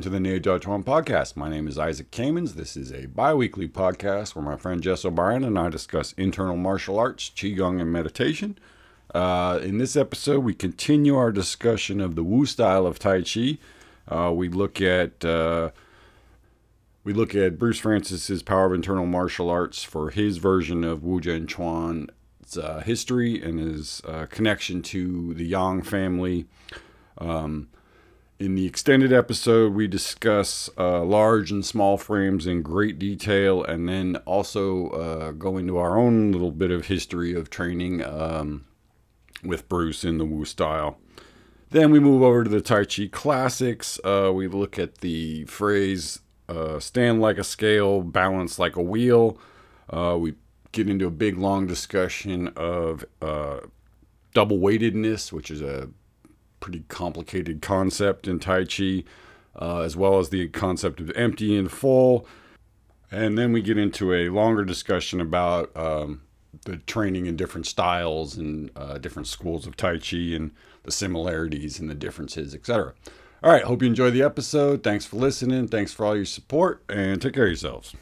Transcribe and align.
welcome 0.00 0.12
to 0.12 0.18
the 0.18 0.40
Neo 0.40 0.58
Chuan 0.58 0.82
podcast. 0.82 1.36
My 1.36 1.50
name 1.50 1.68
is 1.68 1.76
Isaac 1.76 2.10
Kamens. 2.10 2.54
This 2.54 2.74
is 2.74 2.90
a 2.90 3.04
bi 3.04 3.34
weekly 3.34 3.68
podcast 3.68 4.34
where 4.34 4.42
my 4.42 4.56
friend 4.56 4.82
Jess 4.82 5.04
O'Brien 5.04 5.44
and 5.44 5.58
I 5.58 5.68
discuss 5.68 6.14
internal 6.14 6.56
martial 6.56 6.98
arts, 6.98 7.28
Qigong, 7.28 7.82
and 7.82 7.92
meditation. 7.92 8.58
Uh, 9.14 9.60
in 9.62 9.76
this 9.76 9.96
episode, 9.96 10.42
we 10.42 10.54
continue 10.54 11.16
our 11.16 11.30
discussion 11.30 12.00
of 12.00 12.14
the 12.14 12.24
Wu 12.24 12.46
style 12.46 12.86
of 12.86 12.98
Tai 12.98 13.20
Chi. 13.20 13.58
Uh, 14.08 14.32
we 14.32 14.48
look 14.48 14.80
at. 14.80 15.22
Uh, 15.22 15.68
we 17.04 17.12
look 17.12 17.34
at 17.34 17.58
Bruce 17.58 17.78
Frantzis's 17.78 18.42
Power 18.42 18.64
of 18.64 18.72
Internal 18.72 19.04
Martial 19.04 19.50
Arts 19.50 19.82
for 19.82 20.08
his 20.08 20.38
version 20.38 20.82
of 20.82 21.04
Wu 21.04 21.20
Jian 21.20 21.46
Chuan's 21.46 22.56
uh, 22.56 22.80
history 22.86 23.42
and 23.42 23.60
his 23.60 24.00
uh, 24.06 24.24
connection 24.30 24.80
to 24.80 25.34
the 25.34 25.44
Yang 25.44 25.82
family. 25.82 26.46
Um, 27.18 27.68
in 28.40 28.54
the 28.54 28.64
extended 28.64 29.12
episode, 29.12 29.74
we 29.74 29.86
discuss 29.86 30.70
uh, 30.78 31.04
large 31.04 31.50
and 31.50 31.64
small 31.64 31.98
frames 31.98 32.46
in 32.46 32.62
great 32.62 32.98
detail, 32.98 33.62
and 33.62 33.86
then 33.86 34.16
also 34.24 34.88
uh, 34.88 35.32
go 35.32 35.58
into 35.58 35.76
our 35.76 35.98
own 35.98 36.32
little 36.32 36.50
bit 36.50 36.70
of 36.70 36.86
history 36.86 37.34
of 37.34 37.50
training 37.50 38.02
um, 38.02 38.64
with 39.44 39.68
Bruce 39.68 40.04
in 40.04 40.16
the 40.16 40.24
Wu 40.24 40.46
style. 40.46 40.98
Then 41.68 41.90
we 41.90 42.00
move 42.00 42.22
over 42.22 42.42
to 42.42 42.48
the 42.48 42.62
Tai 42.62 42.86
Chi 42.86 43.08
classics. 43.12 44.00
Uh, 44.02 44.32
we 44.34 44.48
look 44.48 44.78
at 44.78 44.98
the 44.98 45.44
phrase 45.44 46.20
uh, 46.48 46.80
stand 46.80 47.20
like 47.20 47.36
a 47.36 47.44
scale, 47.44 48.00
balance 48.00 48.58
like 48.58 48.74
a 48.74 48.82
wheel. 48.82 49.38
Uh, 49.90 50.16
we 50.18 50.34
get 50.72 50.88
into 50.88 51.06
a 51.06 51.10
big, 51.10 51.36
long 51.36 51.66
discussion 51.66 52.48
of 52.56 53.04
uh, 53.20 53.60
double 54.32 54.58
weightedness, 54.58 55.30
which 55.30 55.50
is 55.50 55.60
a 55.60 55.90
pretty 56.60 56.84
complicated 56.88 57.62
concept 57.62 58.28
in 58.28 58.38
Tai 58.38 58.64
Chi, 58.66 59.04
uh, 59.60 59.80
as 59.80 59.96
well 59.96 60.18
as 60.18 60.28
the 60.28 60.48
concept 60.48 61.00
of 61.00 61.10
empty 61.16 61.56
and 61.56 61.70
full. 61.70 62.26
And 63.10 63.36
then 63.36 63.52
we 63.52 63.62
get 63.62 63.78
into 63.78 64.14
a 64.14 64.28
longer 64.28 64.64
discussion 64.64 65.20
about 65.20 65.76
um, 65.76 66.22
the 66.64 66.76
training 66.76 67.26
in 67.26 67.36
different 67.36 67.66
styles 67.66 68.36
and 68.36 68.70
uh, 68.76 68.98
different 68.98 69.26
schools 69.26 69.66
of 69.66 69.76
Tai 69.76 69.98
Chi 69.98 70.16
and 70.34 70.52
the 70.84 70.92
similarities 70.92 71.80
and 71.80 71.90
the 71.90 71.94
differences, 71.94 72.54
etc. 72.54 72.94
All 73.42 73.50
right, 73.50 73.64
hope 73.64 73.82
you 73.82 73.88
enjoy 73.88 74.10
the 74.10 74.22
episode. 74.22 74.82
Thanks 74.82 75.06
for 75.06 75.16
listening. 75.16 75.68
Thanks 75.68 75.92
for 75.92 76.06
all 76.06 76.14
your 76.14 76.24
support, 76.24 76.84
and 76.88 77.20
take 77.20 77.34
care 77.34 77.44
of 77.44 77.50
yourselves. 77.50 77.94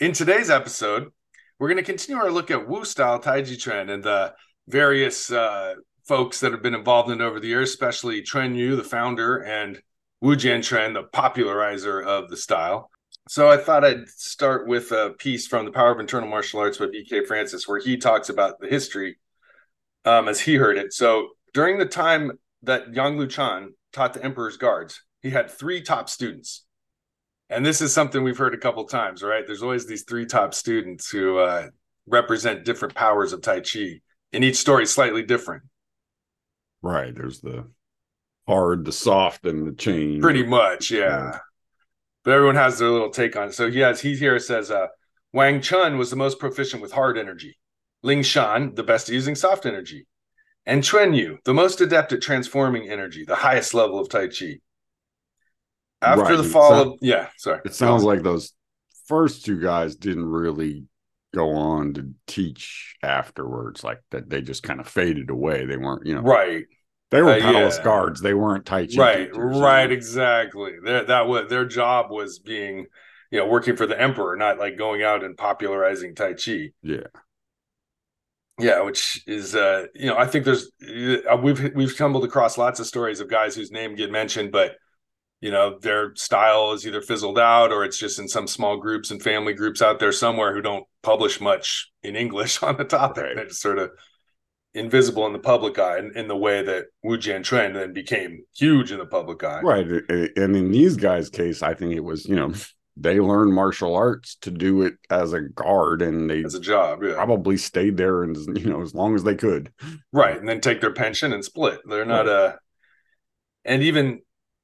In 0.00 0.12
today's 0.12 0.50
episode, 0.50 1.12
we're 1.58 1.68
going 1.68 1.76
to 1.76 1.84
continue 1.84 2.20
our 2.20 2.30
look 2.30 2.50
at 2.50 2.68
Wu 2.68 2.84
style 2.84 3.20
Taiji 3.20 3.56
Chuan 3.56 3.88
and 3.88 4.02
the 4.02 4.34
various 4.66 5.30
uh, 5.30 5.74
folks 6.06 6.40
that 6.40 6.52
have 6.52 6.62
been 6.62 6.74
involved 6.74 7.10
in 7.10 7.20
it 7.20 7.24
over 7.24 7.40
the 7.40 7.48
years, 7.48 7.70
especially 7.70 8.22
Chuan 8.22 8.54
Yu, 8.54 8.76
the 8.76 8.84
founder, 8.84 9.38
and 9.38 9.80
Wu 10.20 10.36
Jian 10.36 10.62
Chuan, 10.62 10.92
the 10.92 11.04
popularizer 11.04 12.00
of 12.00 12.28
the 12.28 12.36
style. 12.36 12.90
So 13.28 13.48
I 13.48 13.56
thought 13.56 13.84
I'd 13.84 14.08
start 14.08 14.66
with 14.66 14.90
a 14.90 15.14
piece 15.18 15.46
from 15.46 15.64
The 15.64 15.70
Power 15.70 15.92
of 15.92 16.00
Internal 16.00 16.28
Martial 16.28 16.60
Arts 16.60 16.78
by 16.78 16.86
BK 16.86 17.26
Frantzis, 17.26 17.68
where 17.68 17.80
he 17.80 17.96
talks 17.96 18.28
about 18.28 18.58
the 18.60 18.66
history 18.66 19.18
um, 20.04 20.28
as 20.28 20.40
he 20.40 20.56
heard 20.56 20.76
it. 20.76 20.92
So 20.92 21.28
during 21.54 21.78
the 21.78 21.86
time 21.86 22.32
that 22.62 22.94
Yang 22.94 23.18
Luchan 23.18 23.68
taught 23.92 24.14
the 24.14 24.24
Emperor's 24.24 24.56
Guards, 24.56 25.02
he 25.20 25.30
had 25.30 25.50
three 25.50 25.82
top 25.82 26.08
students. 26.08 26.64
And 27.48 27.64
this 27.64 27.80
is 27.80 27.92
something 27.92 28.22
we've 28.24 28.38
heard 28.38 28.54
a 28.54 28.58
couple 28.58 28.84
times, 28.84 29.22
right? 29.22 29.46
There's 29.46 29.62
always 29.62 29.86
these 29.86 30.04
three 30.04 30.26
top 30.26 30.54
students 30.54 31.10
who 31.10 31.38
uh, 31.38 31.68
represent 32.06 32.64
different 32.64 32.94
powers 32.94 33.32
of 33.32 33.42
Tai 33.42 33.60
Chi, 33.60 34.00
and 34.32 34.42
each 34.42 34.56
story 34.56 34.84
is 34.84 34.92
slightly 34.92 35.22
different. 35.22 35.62
Right. 36.82 37.14
There's 37.14 37.40
the 37.40 37.66
hard, 38.46 38.84
the 38.84 38.92
soft, 38.92 39.46
and 39.46 39.66
the 39.66 39.72
chain. 39.72 40.20
Pretty 40.20 40.44
much, 40.44 40.90
yeah. 40.90 40.98
yeah. 40.98 41.38
But 42.24 42.34
everyone 42.34 42.56
has 42.56 42.78
their 42.78 42.90
little 42.90 43.10
take 43.10 43.36
on 43.36 43.48
it. 43.48 43.54
So 43.54 43.66
yes, 43.66 44.00
he 44.00 44.16
here 44.16 44.38
says 44.38 44.70
uh, 44.70 44.88
Wang 45.32 45.60
Chun 45.60 45.98
was 45.98 46.10
the 46.10 46.16
most 46.16 46.38
proficient 46.38 46.82
with 46.82 46.92
hard 46.92 47.18
energy. 47.18 47.58
Ling 48.02 48.22
Shan, 48.22 48.74
the 48.74 48.82
best 48.82 49.08
at 49.08 49.14
using 49.14 49.34
soft 49.34 49.64
energy. 49.64 50.06
And 50.66 50.84
Chuan 50.84 51.12
Yu, 51.12 51.38
the 51.44 51.54
most 51.54 51.80
adept 51.80 52.12
at 52.12 52.22
transforming 52.22 52.88
energy, 52.88 53.24
the 53.24 53.34
highest 53.34 53.74
level 53.74 53.98
of 53.98 54.08
Tai 54.08 54.28
Chi. 54.28 54.58
After 56.00 56.22
right. 56.22 56.36
the 56.36 56.44
fall 56.44 56.72
of 56.72 56.98
yeah, 57.00 57.28
sorry. 57.36 57.60
It 57.64 57.74
sounds 57.74 58.02
like 58.02 58.22
those 58.22 58.52
first 59.06 59.44
two 59.44 59.60
guys 59.60 59.94
didn't 59.96 60.26
really 60.26 60.84
go 61.34 61.52
on 61.52 61.94
to 61.94 62.10
teach 62.26 62.96
afterwards. 63.02 63.82
Like 63.82 64.00
that, 64.10 64.28
they 64.28 64.42
just 64.42 64.62
kind 64.62 64.80
of 64.80 64.88
faded 64.88 65.30
away. 65.30 65.66
They 65.66 65.76
weren't, 65.76 66.06
you 66.06 66.14
know, 66.14 66.22
right. 66.22 66.64
They 67.10 67.20
were 67.20 67.32
uh, 67.32 67.40
palace 67.40 67.76
yeah. 67.76 67.84
guards. 67.84 68.20
They 68.22 68.32
weren't 68.32 68.64
Tai 68.64 68.86
Chi. 68.86 68.96
Right, 68.96 69.30
right, 69.34 69.92
exactly. 69.92 70.72
Their, 70.82 71.04
that 71.04 71.28
was 71.28 71.50
their 71.50 71.66
job 71.66 72.10
was 72.10 72.38
being, 72.38 72.86
you 73.30 73.38
know, 73.38 73.46
working 73.46 73.76
for 73.76 73.86
the 73.86 74.00
emperor, 74.00 74.34
not 74.36 74.58
like 74.58 74.78
going 74.78 75.02
out 75.02 75.22
and 75.22 75.36
popularizing 75.36 76.14
Tai 76.14 76.34
Chi. 76.34 76.70
Yeah, 76.82 77.08
yeah, 78.58 78.80
which 78.80 79.22
is, 79.26 79.54
uh, 79.54 79.86
you 79.94 80.06
know, 80.06 80.16
I 80.16 80.26
think 80.26 80.46
there's 80.46 80.70
uh, 81.30 81.36
we've 81.36 81.74
we've 81.74 81.90
stumbled 81.90 82.24
across 82.24 82.56
lots 82.56 82.80
of 82.80 82.86
stories 82.86 83.20
of 83.20 83.28
guys 83.28 83.54
whose 83.54 83.70
name 83.70 83.94
get 83.94 84.10
mentioned, 84.10 84.50
but 84.50 84.76
you 85.42 85.50
know 85.50 85.78
their 85.80 86.14
style 86.14 86.72
is 86.72 86.86
either 86.86 87.02
fizzled 87.02 87.38
out 87.38 87.72
or 87.72 87.84
it's 87.84 87.98
just 87.98 88.18
in 88.18 88.28
some 88.28 88.46
small 88.46 88.78
groups 88.78 89.10
and 89.10 89.22
family 89.22 89.52
groups 89.52 89.82
out 89.82 89.98
there 89.98 90.12
somewhere 90.12 90.54
who 90.54 90.62
don't 90.62 90.86
publish 91.02 91.40
much 91.40 91.90
in 92.02 92.16
english 92.16 92.62
on 92.62 92.78
the 92.78 92.84
topic 92.84 93.24
right. 93.24 93.36
they're 93.36 93.50
sort 93.50 93.78
of 93.78 93.90
invisible 94.74 95.26
in 95.26 95.34
the 95.34 95.38
public 95.38 95.78
eye 95.78 95.98
in, 95.98 96.16
in 96.16 96.28
the 96.28 96.36
way 96.36 96.62
that 96.62 96.86
wu 97.02 97.18
jian 97.18 97.44
chuan 97.44 97.74
then 97.74 97.92
became 97.92 98.42
huge 98.56 98.90
in 98.90 98.98
the 98.98 99.04
public 99.04 99.44
eye 99.44 99.60
right 99.60 99.86
and 100.08 100.56
in 100.56 100.72
these 100.72 100.96
guys 100.96 101.28
case 101.28 101.62
i 101.62 101.74
think 101.74 101.92
it 101.92 102.00
was 102.00 102.24
you 102.24 102.36
know 102.36 102.50
they 102.96 103.20
learned 103.20 103.52
martial 103.52 103.94
arts 103.96 104.36
to 104.36 104.50
do 104.50 104.82
it 104.82 104.94
as 105.10 105.32
a 105.32 105.40
guard 105.40 106.02
and 106.02 106.30
they 106.30 106.44
as 106.44 106.54
a 106.54 106.60
job 106.60 107.02
yeah. 107.02 107.14
probably 107.14 107.56
stayed 107.56 107.96
there 107.96 108.22
and 108.22 108.36
you 108.58 108.70
know 108.70 108.80
as 108.80 108.94
long 108.94 109.14
as 109.14 109.24
they 109.24 109.34
could 109.34 109.70
right 110.12 110.38
and 110.38 110.48
then 110.48 110.60
take 110.60 110.80
their 110.80 110.92
pension 110.92 111.32
and 111.32 111.44
split 111.44 111.80
they're 111.86 112.04
not 112.04 112.26
right. 112.26 112.34
uh 112.34 112.52
and 113.64 113.82
even 113.82 114.20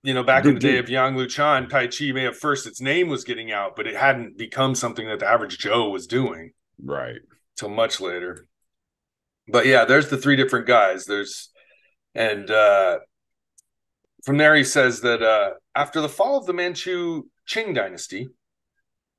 you 0.09 0.15
know, 0.15 0.23
back 0.23 0.47
in 0.47 0.55
the 0.55 0.61
day 0.61 0.79
of 0.79 0.89
Yang 0.89 1.17
Luchan, 1.17 1.69
Tai 1.69 1.89
Chi 1.89 2.13
may 2.13 2.23
have 2.23 2.39
first 2.39 2.67
its 2.67 2.81
name 2.81 3.09
was 3.09 3.25
getting 3.25 3.53
out, 3.53 3.77
but 3.77 3.87
it 3.87 3.95
hadn't 3.95 4.39
become 4.39 4.75
something 4.75 5.07
that 5.07 5.19
the 5.19 5.29
average 5.29 5.59
Joe 5.59 5.91
was 5.91 6.07
doing. 6.07 6.53
Right. 6.83 7.21
Till 7.57 7.69
much 7.69 8.01
later. 8.01 8.47
But 9.47 9.67
yeah, 9.67 9.85
there's 9.85 10.09
the 10.09 10.17
three 10.17 10.35
different 10.35 10.67
guys. 10.67 11.05
There's 11.05 11.51
and 12.15 12.51
uh 12.51 13.01
from 14.25 14.39
there 14.39 14.57
he 14.57 14.65
says 14.65 15.03
that 15.03 15.23
uh 15.23 15.51
after 15.75 16.01
the 16.01 16.09
fall 16.09 16.39
of 16.39 16.47
the 16.47 16.55
Manchu 16.55 17.25
Qing 17.47 17.75
dynasty, 17.75 18.29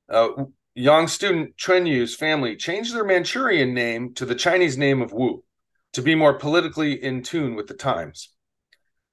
uh 0.08 0.30
young 0.74 1.06
student 1.06 1.56
Chuan 1.56 1.86
Yu's 1.86 2.16
family 2.16 2.56
changed 2.56 2.96
their 2.96 3.04
Manchurian 3.04 3.74
name 3.74 4.12
to 4.14 4.26
the 4.26 4.34
Chinese 4.34 4.76
name 4.76 5.02
of 5.02 5.12
Wu 5.12 5.44
to 5.92 6.02
be 6.02 6.16
more 6.16 6.36
politically 6.36 7.00
in 7.00 7.22
tune 7.22 7.54
with 7.54 7.68
the 7.68 7.74
times. 7.74 8.30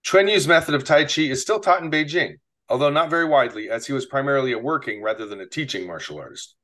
Chuan 0.08 0.30
Yu's 0.30 0.48
method 0.48 0.74
of 0.74 0.86
Tai 0.86 1.04
Chi 1.04 1.24
is 1.24 1.42
still 1.42 1.60
taught 1.60 1.84
in 1.84 1.92
Beijing, 1.92 2.36
although 2.70 2.90
not 2.90 3.10
very 3.10 3.26
widely, 3.26 3.70
as 3.70 3.86
he 3.86 3.92
was 3.92 4.06
primarily 4.06 4.54
a 4.54 4.58
working 4.58 5.02
rather 5.02 5.26
than 5.26 5.42
a 5.42 5.46
teaching 5.46 5.86
martial 5.86 6.18
artist. 6.18 6.56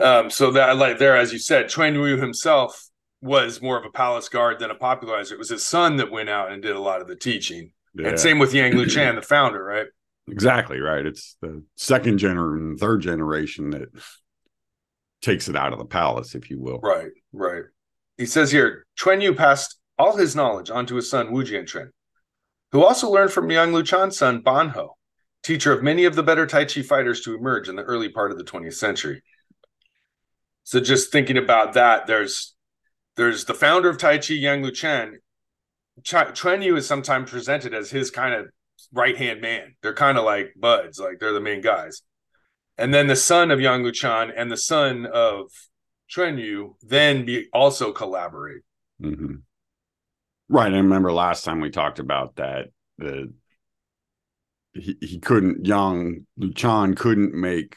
Um, 0.00 0.30
so 0.30 0.52
that 0.52 0.76
like 0.76 1.00
there, 1.00 1.16
as 1.16 1.32
you 1.32 1.40
said, 1.40 1.68
Chuan 1.68 1.96
Yu 1.96 2.16
himself 2.16 2.88
was 3.20 3.60
more 3.60 3.76
of 3.76 3.84
a 3.84 3.90
palace 3.90 4.28
guard 4.28 4.60
than 4.60 4.70
a 4.70 4.74
popularizer. 4.76 5.34
It 5.34 5.38
was 5.38 5.50
his 5.50 5.66
son 5.66 5.96
that 5.96 6.12
went 6.12 6.28
out 6.28 6.52
and 6.52 6.62
did 6.62 6.76
a 6.76 6.80
lot 6.80 7.00
of 7.00 7.08
the 7.08 7.16
teaching. 7.16 7.72
Yeah. 7.96 8.10
And 8.10 8.20
same 8.20 8.38
with 8.38 8.54
Yang 8.54 8.72
Luchan, 8.74 9.16
the 9.16 9.22
founder, 9.22 9.64
right? 9.64 9.88
Exactly 10.28 10.78
right. 10.78 11.04
It's 11.04 11.36
the 11.40 11.64
second 11.74 12.18
generation, 12.18 12.76
third 12.78 13.02
generation 13.02 13.70
that 13.70 13.88
takes 15.22 15.48
it 15.48 15.56
out 15.56 15.72
of 15.72 15.80
the 15.80 15.86
palace, 15.86 16.36
if 16.36 16.50
you 16.50 16.60
will. 16.60 16.78
Right, 16.78 17.10
right. 17.32 17.64
He 18.16 18.26
says 18.26 18.52
here, 18.52 18.86
Chuan 18.94 19.20
Yu 19.20 19.34
passed 19.34 19.79
all 20.00 20.16
his 20.16 20.34
knowledge 20.34 20.70
onto 20.70 20.94
his 20.94 21.10
son 21.10 21.30
Wu 21.30 21.44
Jianchuan, 21.44 21.90
who 22.72 22.82
also 22.82 23.10
learned 23.10 23.32
from 23.32 23.50
Yang 23.50 23.72
Luchan's 23.72 24.16
son 24.16 24.40
Ban 24.40 24.70
Ho, 24.70 24.96
teacher 25.42 25.72
of 25.72 25.82
many 25.82 26.06
of 26.06 26.16
the 26.16 26.22
better 26.22 26.46
Tai 26.46 26.64
Chi 26.64 26.80
fighters 26.80 27.20
to 27.20 27.34
emerge 27.34 27.68
in 27.68 27.76
the 27.76 27.82
early 27.82 28.08
part 28.08 28.32
of 28.32 28.38
the 28.38 28.44
20th 28.44 28.74
century. 28.74 29.22
So 30.64 30.80
just 30.80 31.12
thinking 31.12 31.36
about 31.36 31.74
that, 31.74 32.06
there's 32.06 32.54
there's 33.16 33.44
the 33.44 33.54
founder 33.54 33.90
of 33.90 33.98
Tai 33.98 34.18
Chi, 34.18 34.34
Yang 34.34 34.62
Luchan. 34.62 35.12
Ch- 36.02 36.34
Chuan 36.34 36.62
Yu 36.62 36.76
is 36.76 36.86
sometimes 36.86 37.30
presented 37.30 37.74
as 37.74 37.90
his 37.90 38.10
kind 38.10 38.32
of 38.32 38.46
right 38.94 39.16
hand 39.18 39.42
man. 39.42 39.74
They're 39.82 39.92
kind 39.92 40.16
of 40.16 40.24
like 40.24 40.54
buds, 40.56 40.98
like 40.98 41.18
they're 41.18 41.34
the 41.34 41.40
main 41.40 41.60
guys. 41.60 42.00
And 42.78 42.94
then 42.94 43.06
the 43.06 43.16
son 43.16 43.50
of 43.50 43.60
Yang 43.60 43.82
Luchan 43.82 44.32
and 44.34 44.50
the 44.50 44.56
son 44.56 45.04
of 45.12 45.50
Chuan 46.08 46.38
Yu 46.38 46.76
then 46.82 47.26
be 47.26 47.48
also 47.52 47.92
collaborate. 47.92 48.62
Mm-hmm. 49.02 49.34
Right. 50.50 50.72
I 50.72 50.76
remember 50.78 51.12
last 51.12 51.44
time 51.44 51.60
we 51.60 51.70
talked 51.70 52.00
about 52.00 52.36
that 52.36 52.66
the 52.98 53.32
he, 54.74 54.96
he 55.00 55.18
couldn't 55.20 55.64
Yang 55.64 56.26
Luchan 56.38 56.96
couldn't 56.96 57.34
make 57.34 57.76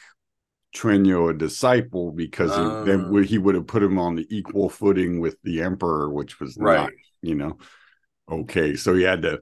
Chuan 0.74 1.06
Yu 1.06 1.30
a 1.30 1.34
disciple 1.34 2.12
because 2.12 2.52
ah. 2.52 2.84
he 3.22 3.38
would 3.38 3.56
have 3.56 3.68
put 3.68 3.84
him 3.84 4.00
on 4.00 4.16
the 4.16 4.26
equal 4.36 4.70
footing 4.70 5.20
with 5.20 5.38
the 5.44 5.62
emperor, 5.62 6.10
which 6.10 6.40
was 6.40 6.58
right. 6.58 6.78
not, 6.78 6.92
you 7.22 7.36
know, 7.36 7.58
okay. 8.30 8.76
So 8.76 8.96
he 8.96 9.04
had 9.04 9.22
to 9.22 9.40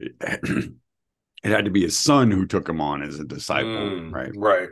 it 0.00 1.50
had 1.50 1.64
to 1.64 1.70
be 1.70 1.82
his 1.82 1.98
son 1.98 2.32
who 2.32 2.46
took 2.46 2.68
him 2.68 2.80
on 2.80 3.02
as 3.02 3.20
a 3.20 3.24
disciple, 3.24 3.70
Mm, 3.70 4.12
right? 4.12 4.32
Right. 4.34 4.68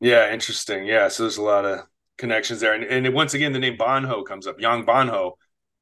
Yeah, 0.00 0.32
interesting. 0.32 0.84
Yeah, 0.86 1.08
so 1.08 1.22
there's 1.22 1.38
a 1.38 1.42
lot 1.42 1.64
of 1.64 1.80
connections 2.18 2.60
there. 2.60 2.74
And, 2.74 2.84
and 2.84 3.14
once 3.14 3.34
again, 3.34 3.52
the 3.52 3.58
name 3.58 3.76
Banho 3.76 4.24
comes 4.24 4.46
up. 4.46 4.60
Yang 4.60 4.86
Banho, 4.86 5.32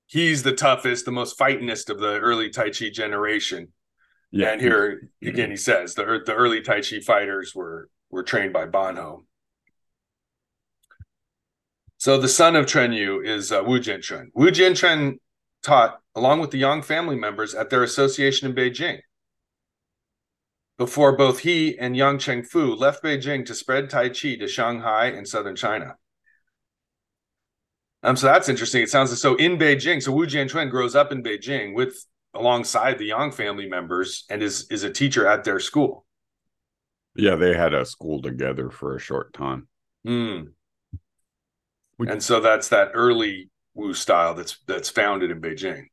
he's 0.08 0.43
the 0.43 0.52
toughest, 0.52 1.05
the 1.05 1.12
most 1.12 1.38
fightingest 1.38 1.90
of 1.90 2.00
the 2.00 2.19
early 2.19 2.50
Tai 2.50 2.70
Chi 2.70 2.88
generation. 2.90 3.69
Yeah, 4.31 4.52
And 4.52 4.60
here 4.60 5.10
again, 5.22 5.50
he 5.50 5.56
says 5.56 5.94
the 5.94 6.20
the 6.26 6.34
early 6.34 6.60
Tai 6.60 6.81
Chi 6.81 7.00
fighters 7.00 7.55
were 7.55 7.88
were 8.10 8.25
trained 8.25 8.52
by 8.52 8.66
Banho. 8.66 9.25
So 11.99 12.19
the 12.19 12.28
son 12.28 12.56
of 12.56 12.66
Chen 12.66 12.93
Yu 12.93 13.20
is 13.20 13.50
uh, 13.52 13.62
Wu 13.64 13.81
Jianchuan. 13.81 14.26
Wu 14.34 14.50
Jianchuan 14.50 15.19
taught 15.62 16.00
along 16.14 16.40
with 16.40 16.50
the 16.50 16.58
Yang 16.58 16.82
family 16.82 17.16
members 17.16 17.54
at 17.54 17.70
their 17.70 17.82
association 17.82 18.49
in 18.49 18.54
Beijing. 18.54 18.99
Before 20.76 21.16
both 21.16 21.40
he 21.40 21.76
and 21.76 21.96
Yang 21.96 22.19
Chengfu 22.19 22.78
left 22.78 23.02
Beijing 23.02 23.44
to 23.46 23.54
spread 23.54 23.90
Tai 23.90 24.11
Chi 24.11 24.37
to 24.37 24.46
Shanghai 24.46 25.06
and 25.06 25.26
southern 25.26 25.56
China. 25.56 25.96
Um, 28.02 28.16
so 28.16 28.26
that's 28.26 28.48
interesting. 28.48 28.82
It 28.82 28.90
sounds 28.90 29.10
like, 29.10 29.18
so 29.18 29.34
in 29.36 29.58
Beijing. 29.58 30.02
So 30.02 30.12
Wu 30.12 30.26
Jianchuan 30.26 30.70
grows 30.70 30.94
up 30.94 31.10
in 31.12 31.22
Beijing 31.22 31.74
with 31.74 32.04
alongside 32.34 32.98
the 32.98 33.06
Yang 33.06 33.32
family 33.32 33.68
members 33.68 34.24
and 34.30 34.42
is 34.42 34.66
is 34.70 34.84
a 34.84 34.90
teacher 34.90 35.26
at 35.26 35.44
their 35.44 35.58
school. 35.60 36.04
yeah, 37.16 37.34
they 37.34 37.54
had 37.56 37.74
a 37.74 37.84
school 37.84 38.22
together 38.22 38.70
for 38.70 38.94
a 38.94 39.00
short 39.00 39.32
time. 39.32 39.66
Hmm. 40.04 40.42
Would- 41.98 42.10
And 42.10 42.22
so 42.22 42.40
that's 42.40 42.68
that 42.68 42.92
early 42.94 43.50
Wu 43.74 43.92
style 43.94 44.34
that's 44.34 44.58
that's 44.66 44.88
founded 44.88 45.30
in 45.32 45.40
Beijing. 45.40 45.86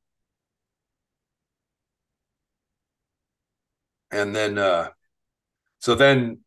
And 4.12 4.36
then 4.36 4.58
uh 4.58 4.90
so 5.80 5.96
then 5.96 6.40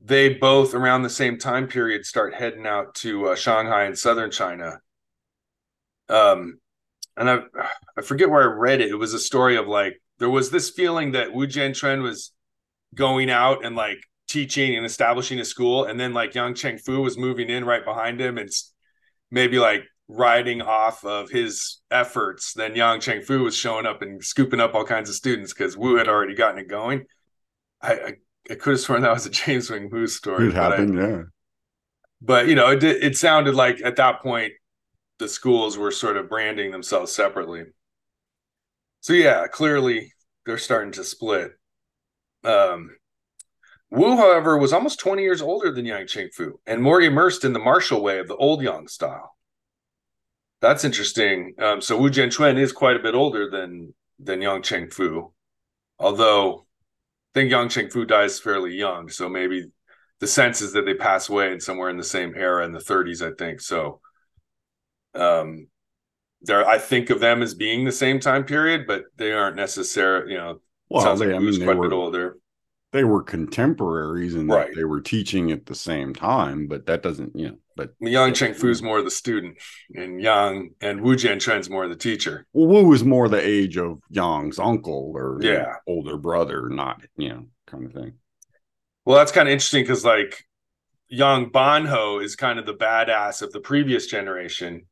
they 0.00 0.28
both 0.34 0.74
around 0.74 1.02
the 1.02 1.10
same 1.10 1.38
time 1.38 1.68
period 1.68 2.04
start 2.04 2.34
heading 2.34 2.66
out 2.66 2.94
to 2.96 3.28
uh, 3.28 3.34
Shanghai 3.36 3.84
and 3.84 3.98
southern 3.98 4.30
China. 4.30 4.80
Um 6.08 6.58
and 7.16 7.30
I 7.30 7.38
I 7.96 8.02
forget 8.02 8.30
where 8.30 8.42
I 8.42 8.54
read 8.54 8.80
it. 8.80 8.90
It 8.90 8.96
was 8.96 9.14
a 9.14 9.18
story 9.18 9.56
of 9.56 9.66
like 9.66 10.00
there 10.18 10.30
was 10.30 10.50
this 10.50 10.70
feeling 10.70 11.12
that 11.12 11.32
Wu 11.32 11.46
Jianchuan 11.46 12.02
was 12.02 12.32
going 12.94 13.30
out 13.30 13.64
and 13.64 13.74
like 13.76 13.98
teaching 14.28 14.76
and 14.76 14.86
establishing 14.86 15.40
a 15.40 15.44
school 15.44 15.84
and 15.84 15.98
then 15.98 16.14
like 16.14 16.34
Yang 16.34 16.54
Cheng 16.54 16.76
Chengfu 16.76 17.02
was 17.02 17.18
moving 17.18 17.50
in 17.50 17.64
right 17.64 17.84
behind 17.84 18.20
him 18.20 18.38
and 18.38 18.48
maybe 19.30 19.58
like 19.58 19.82
riding 20.08 20.60
off 20.62 21.04
of 21.04 21.30
his 21.30 21.80
efforts, 21.90 22.52
then 22.54 22.74
Yang 22.76 23.00
Cheng 23.00 23.20
Chengfu 23.20 23.42
was 23.44 23.56
showing 23.56 23.86
up 23.86 24.02
and 24.02 24.22
scooping 24.24 24.60
up 24.60 24.74
all 24.74 24.84
kinds 24.84 25.08
of 25.08 25.14
students 25.14 25.52
because 25.52 25.76
Wu 25.76 25.96
had 25.96 26.08
already 26.08 26.34
gotten 26.34 26.58
it 26.58 26.68
going. 26.68 27.04
I, 27.80 27.92
I, 27.92 28.12
I 28.50 28.54
could 28.54 28.72
have 28.72 28.80
sworn 28.80 29.02
that 29.02 29.12
was 29.12 29.26
a 29.26 29.30
James 29.30 29.70
Wing 29.70 29.88
Wu 29.90 30.06
story. 30.06 30.48
It 30.48 30.54
but 30.54 30.60
I- 30.60 30.70
happened, 30.70 30.94
yeah. 30.98 31.22
but 32.20 32.48
you 32.48 32.54
know, 32.54 32.70
it 32.70 32.82
it 32.84 33.16
sounded 33.16 33.54
like 33.54 33.80
at 33.82 33.96
that 33.96 34.20
point 34.22 34.52
the 35.18 35.28
schools 35.28 35.78
were 35.78 35.90
sort 35.90 36.16
of 36.16 36.28
branding 36.28 36.70
themselves 36.70 37.12
separately. 37.12 37.64
So 39.00 39.12
yeah, 39.12 39.46
clearly 39.46 40.12
they're 40.46 40.58
starting 40.58 40.92
to 40.92 41.04
split. 41.04 41.52
Um, 42.42 42.90
Wu, 43.90 44.16
however, 44.16 44.58
was 44.58 44.72
almost 44.72 44.98
20 44.98 45.22
years 45.22 45.40
older 45.40 45.70
than 45.70 45.86
Yang 45.86 46.06
Chengfu 46.06 46.52
and 46.66 46.82
more 46.82 47.00
immersed 47.00 47.44
in 47.44 47.52
the 47.52 47.58
martial 47.58 48.02
way 48.02 48.18
of 48.18 48.28
the 48.28 48.36
old 48.36 48.62
Yang 48.62 48.88
style. 48.88 49.36
That's 50.60 50.84
interesting. 50.84 51.54
Um, 51.58 51.80
so 51.80 51.98
Wu 51.98 52.10
Jianchuan 52.10 52.58
is 52.58 52.72
quite 52.72 52.96
a 52.96 53.02
bit 53.02 53.14
older 53.14 53.50
than 53.50 53.94
than 54.18 54.40
Yang 54.40 54.62
Chengfu, 54.62 55.32
although 55.98 56.60
I 57.34 57.40
think 57.40 57.50
Yang 57.50 57.68
Chengfu 57.68 58.06
dies 58.08 58.40
fairly 58.40 58.74
young. 58.74 59.08
So 59.08 59.28
maybe 59.28 59.66
the 60.20 60.26
sense 60.26 60.62
is 60.62 60.72
that 60.72 60.86
they 60.86 60.94
pass 60.94 61.28
away 61.28 61.52
in 61.52 61.60
somewhere 61.60 61.90
in 61.90 61.96
the 61.96 62.04
same 62.04 62.34
era 62.34 62.64
in 62.64 62.72
the 62.72 62.78
30s, 62.78 63.20
I 63.20 63.34
think. 63.36 63.60
So 63.60 64.00
um 65.14 65.68
there 66.42 66.66
I 66.68 66.78
think 66.78 67.10
of 67.10 67.20
them 67.20 67.42
as 67.42 67.54
being 67.54 67.84
the 67.84 67.92
same 67.92 68.20
time 68.20 68.44
period, 68.44 68.86
but 68.86 69.04
they 69.16 69.32
aren't 69.32 69.56
necessarily, 69.56 70.32
you 70.32 70.38
know, 70.38 70.60
Well, 70.90 71.16
they, 71.16 71.26
like 71.26 71.36
I 71.36 71.38
mean, 71.38 71.58
they 71.58 71.64
quite 71.64 71.76
a 71.78 71.80
bit 71.80 71.90
were 71.90 71.94
older. 71.94 72.38
they 72.92 73.04
were 73.04 73.22
contemporaries 73.22 74.34
and 74.34 74.48
Right. 74.48 74.70
they 74.74 74.84
were 74.84 75.00
teaching 75.00 75.50
at 75.52 75.66
the 75.66 75.74
same 75.74 76.14
time, 76.14 76.66
but 76.68 76.86
that 76.86 77.02
doesn't, 77.02 77.34
you 77.34 77.48
know, 77.48 77.56
but 77.76 77.94
Yang 78.00 78.32
Chengfu's 78.34 78.82
more 78.82 79.02
the 79.02 79.10
student, 79.10 79.56
and 79.94 80.20
Yang 80.20 80.74
and 80.80 81.00
Wu 81.00 81.16
Jianchuan's 81.16 81.68
more 81.70 81.88
the 81.88 81.96
teacher. 81.96 82.46
well, 82.52 82.66
Wu 82.68 82.88
was 82.88 83.02
more 83.04 83.28
the 83.28 83.40
age 83.44 83.76
of 83.78 84.00
Yang's 84.10 84.58
uncle 84.58 85.12
or 85.16 85.38
you 85.42 85.48
know, 85.52 85.58
Yeah. 85.60 85.74
older 85.86 86.16
brother, 86.18 86.68
not 86.68 87.02
you 87.16 87.30
know, 87.30 87.46
kind 87.66 87.86
of 87.86 87.92
thing. 87.92 88.12
Well, 89.06 89.16
that's 89.18 89.32
kind 89.32 89.48
of 89.48 89.52
interesting 89.52 89.82
because 89.82 90.04
like 90.04 90.44
Yang 91.08 91.50
Banho 91.50 92.22
is 92.22 92.36
kind 92.36 92.58
of 92.58 92.66
the 92.66 92.74
badass 92.74 93.42
of 93.42 93.50
the 93.52 93.60
previous 93.60 94.06
generation, 94.06 94.86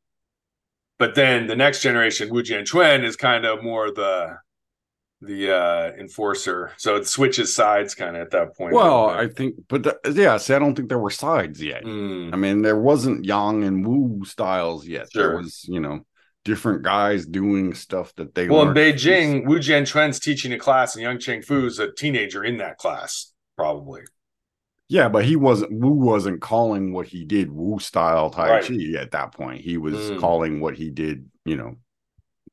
but 1.03 1.17
then 1.17 1.49
the 1.49 1.57
next 1.57 1.83
generation, 1.83 2.31
Wu 2.31 2.45
Jianchuan, 2.45 3.03
is 3.03 3.17
kind 3.17 3.45
of 3.45 3.61
more 3.61 3.91
the 3.91 4.37
the 5.21 5.53
uh 5.53 5.91
enforcer. 5.99 6.71
So 6.77 6.95
it 6.95 7.09
switches 7.09 7.53
sides 7.53 7.93
kind 7.97 8.15
of 8.15 8.23
at 8.23 8.31
that 8.31 8.57
point. 8.57 8.73
Well, 8.73 9.09
I 9.09 9.27
think, 9.27 9.57
but 9.69 9.83
the, 9.83 9.99
yeah, 10.15 10.37
see, 10.37 10.55
I 10.55 10.61
don't 10.61 10.77
think 10.77 10.89
there 10.89 11.01
were 11.01 11.11
sides 11.11 11.61
yet. 11.61 11.83
Mm, 11.83 12.33
I 12.33 12.37
mean, 12.37 12.63
there 12.63 12.79
wasn't 12.79 13.25
Yang 13.25 13.65
and 13.65 13.85
Wu 13.85 14.25
styles 14.25 14.87
yet. 14.87 15.09
There 15.13 15.39
was, 15.39 15.65
you 15.69 15.81
know, 15.81 16.07
different 16.45 16.83
guys 16.85 17.27
doing 17.27 17.75
stuff 17.75 18.15
that 18.15 18.37
they 18.37 18.49
well, 18.49 18.69
in. 18.69 18.75
Beijing, 18.75 19.45
Wu 19.45 19.59
Jianchuan's 19.59 20.21
teaching 20.21 20.53
a 20.53 20.59
class, 20.59 20.95
and 20.95 21.03
Yang 21.03 21.19
Chengfu's 21.19 21.81
a 21.81 21.91
teenager 21.91 22.45
in 22.45 22.59
that 22.59 22.79
class, 22.79 23.33
probably. 23.57 24.03
Yeah, 24.93 25.09
but 25.09 25.25
he 25.25 25.37
wasn't 25.37 25.73
Wu 25.73 25.89
wasn't 25.93 26.43
calling 26.43 26.93
what 26.93 27.07
he 27.07 27.25
did 27.25 27.51
Wu 27.51 27.79
style 27.79 28.29
Tai 28.29 28.51
Right. 28.51 28.63
Chi 28.63 29.01
at 29.01 29.13
that 29.13 29.33
point. 29.33 29.63
He 29.63 29.79
was 29.79 29.95
Mm. 30.11 30.21
calling 30.21 30.61
what 30.61 30.75
he 30.75 30.91
did, 30.91 31.31
you 31.47 31.57
know. 31.57 31.77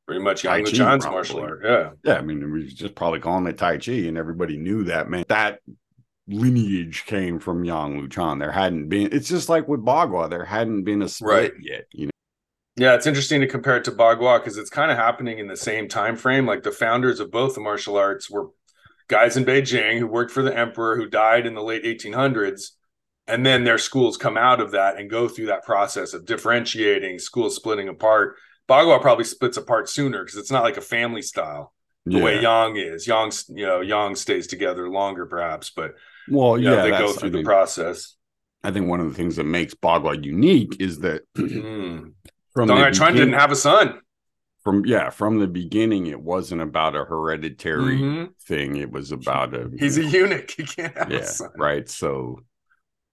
Pretty 0.08 0.24
much 0.24 0.44
Tai 0.44 0.64
Chi, 0.64 0.72
John's 0.72 1.04
probably. 1.04 1.18
martial 1.18 1.40
art. 1.42 1.62
Yeah. 1.66 1.90
Yeah, 2.06 2.18
I 2.18 2.22
mean, 2.22 2.40
he 2.40 2.46
was 2.46 2.74
just 2.74 2.96
probably 2.96 3.20
calling 3.20 3.46
it 3.48 3.58
Tai 3.58 3.78
Chi, 3.80 3.92
and 4.08 4.18
everybody 4.18 4.56
knew 4.58 4.86
that 4.86 5.10
man. 5.10 5.26
That 5.28 5.60
lineage 6.30 7.04
came 7.06 7.40
from 7.40 7.66
Yang 7.66 8.08
Luchan. 8.08 8.40
There 8.40 8.52
hadn't 8.54 8.88
been. 8.88 9.10
It's 9.12 9.28
just 9.28 9.50
like 9.50 9.68
with 9.68 9.84
Bagua, 9.84 10.30
there 10.30 10.46
hadn't 10.46 10.84
been 10.84 11.02
a 11.02 11.10
split 11.10 11.54
Right. 11.54 11.54
yet. 11.62 11.88
You 11.94 12.06
know. 12.06 12.12
Yeah, 12.78 12.94
it's 12.96 13.06
interesting 13.08 13.42
to 13.42 13.48
compare 13.48 13.76
it 13.76 13.84
to 13.84 13.92
Bagua 13.92 14.40
because 14.40 14.58
it's 14.58 14.70
kind 14.70 14.92
of 14.92 14.98
happening 14.98 15.40
in 15.40 15.48
the 15.48 15.58
same 15.58 15.90
time 15.90 16.16
frame. 16.16 16.46
Like 16.46 16.64
the 16.64 16.72
founders 16.72 17.20
of 17.20 17.32
both 17.32 17.56
the 17.56 17.60
martial 17.62 17.98
arts 17.98 18.30
were 18.30 18.48
guys 19.10 19.36
in 19.36 19.44
Beijing 19.44 20.00
who 20.00 20.08
worked 20.08 20.32
for 20.32 20.42
the 20.42 20.58
emperor 20.58 20.96
who 20.96 21.10
died 21.10 21.46
in 21.46 21.56
the 21.56 21.64
late 21.64 21.84
1800s. 21.84 22.70
And 23.28 23.46
then 23.46 23.64
their 23.64 23.78
schools 23.78 24.18
come 24.18 24.38
out 24.38 24.60
of 24.60 24.72
that 24.72 24.98
and 24.98 25.08
go 25.10 25.28
through 25.28 25.48
that 25.48 25.64
process 25.64 26.14
of 26.14 26.26
differentiating, 26.26 27.20
schools 27.20 27.56
splitting 27.56 27.88
apart. 27.88 28.36
Bagua 28.68 29.02
probably 29.02 29.24
splits 29.26 29.58
apart 29.58 29.88
sooner 29.90 30.24
because 30.24 30.38
it's 30.40 30.50
not 30.52 30.64
like 30.64 30.78
a 30.78 30.82
family 30.82 31.22
style 31.22 31.74
the 32.06 32.18
Yeah. 32.18 32.24
way 32.24 32.42
Yang 32.42 32.78
is. 32.78 33.08
Yang, 33.08 33.32
you 33.50 33.68
know, 33.68 33.82
Yang 33.82 34.16
stays 34.16 34.48
together 34.48 34.90
longer 34.90 35.28
perhaps, 35.28 35.70
but 35.70 35.94
well, 36.28 36.58
yeah, 36.58 36.76
yeah, 36.76 36.82
they 36.84 36.90
go 36.92 37.12
through 37.12 37.30
I 37.30 37.32
the 37.32 37.38
think, 37.40 37.46
process. 37.48 38.16
I 38.64 38.72
think 38.72 38.88
one 38.88 39.00
of 39.00 39.08
the 39.10 39.14
things 39.16 39.36
that 39.36 39.44
makes 39.46 39.74
Bagua 39.76 40.24
unique 40.24 40.78
is 40.80 41.00
that 41.00 41.22
Mm. 41.36 42.14
from 42.54 42.68
Dong 42.68 42.78
the 42.78 42.84
Hai 42.84 42.92
Chuan 42.92 43.14
didn't 43.14 43.34
have 43.34 43.52
a 43.52 43.56
son. 43.56 44.00
From 44.70 44.86
yeah 44.86 45.10
from 45.10 45.40
the 45.40 45.48
beginning 45.48 46.08
it 46.08 46.22
wasn't 46.22 46.62
about 46.62 46.96
a 46.96 47.04
hereditary 47.04 47.98
Mhm. 47.98 48.30
thing 48.48 48.76
it 48.78 48.92
was 48.92 49.12
about 49.12 49.54
a 49.54 49.70
He's 49.80 49.98
you 49.98 50.06
a 50.06 50.08
eunuch. 50.10 50.52
He 50.52 50.64
can't 50.64 50.96
have 50.98 51.12
yeah 51.12 51.20
a 51.20 51.26
son. 51.26 51.50
right 51.58 51.90
so 51.90 52.40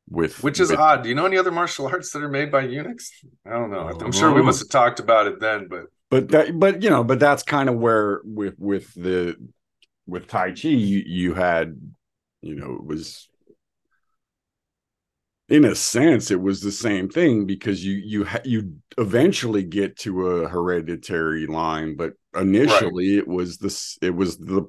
with 0.08 0.42
Which 0.44 0.60
is 0.60 0.70
with- 0.70 0.78
odd. 0.78 1.02
Do 1.02 1.08
you 1.08 1.14
know 1.16 1.26
any 1.26 1.36
other 1.36 1.50
martial 1.50 1.86
arts 1.88 2.12
that 2.12 2.22
are 2.22 2.28
made 2.28 2.50
by 2.52 2.60
eunuchs? 2.62 3.10
I 3.44 3.50
don't 3.50 3.70
know. 3.70 3.88
I'm 3.88 4.06
Oh. 4.08 4.10
sure 4.12 4.32
we 4.32 4.42
must 4.42 4.60
have 4.60 4.68
talked 4.68 5.00
about 5.00 5.26
it 5.26 5.40
then, 5.40 5.66
but 5.68 5.86
but 6.10 6.28
that 6.28 6.58
but 6.60 6.82
you 6.82 6.90
know 6.90 7.02
but 7.02 7.18
that's 7.18 7.42
kind 7.42 7.68
of 7.68 7.76
where 7.76 8.20
with 8.25 8.54
with 8.58 8.92
the 8.94 9.34
with 10.06 10.28
tai 10.28 10.52
chi 10.52 10.68
you, 10.68 11.02
you 11.06 11.34
had 11.34 11.80
you 12.42 12.54
know 12.54 12.75
it 12.75 12.84
was 12.84 13.28
in 15.49 15.65
a 15.65 15.75
sense 15.75 16.31
it 16.31 16.41
was 16.41 16.61
the 16.61 16.73
same 16.73 17.09
thing 17.09 17.47
because 17.47 17.85
you 17.85 17.95
you 17.95 18.25
ha- 18.25 18.41
you 18.45 18.75
eventually 18.99 19.62
get 19.62 19.97
to 19.97 20.29
a 20.29 20.49
hereditary 20.49 21.47
line 21.47 21.97
but 21.97 22.15
initially 22.35 23.17
it 23.17 23.29
was 23.29 23.59
this 23.59 23.97
it 24.03 24.15
was 24.15 24.38
the 24.38 24.67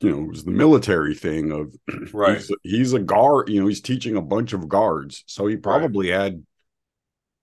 you 0.00 0.10
know 0.10 0.22
it 0.22 0.28
was 0.28 0.44
the 0.44 0.50
military 0.50 1.14
thing 1.14 1.52
of 1.52 1.74
Right. 2.12 2.36
he's, 2.36 2.50
he's 2.62 2.92
a 2.94 2.98
guard 2.98 3.48
you 3.48 3.60
know 3.60 3.68
he's 3.68 3.80
teaching 3.80 4.16
a 4.16 4.22
bunch 4.22 4.52
of 4.52 4.68
guards 4.68 5.22
so 5.26 5.46
he 5.46 5.56
probably 5.56 6.08
had 6.08 6.44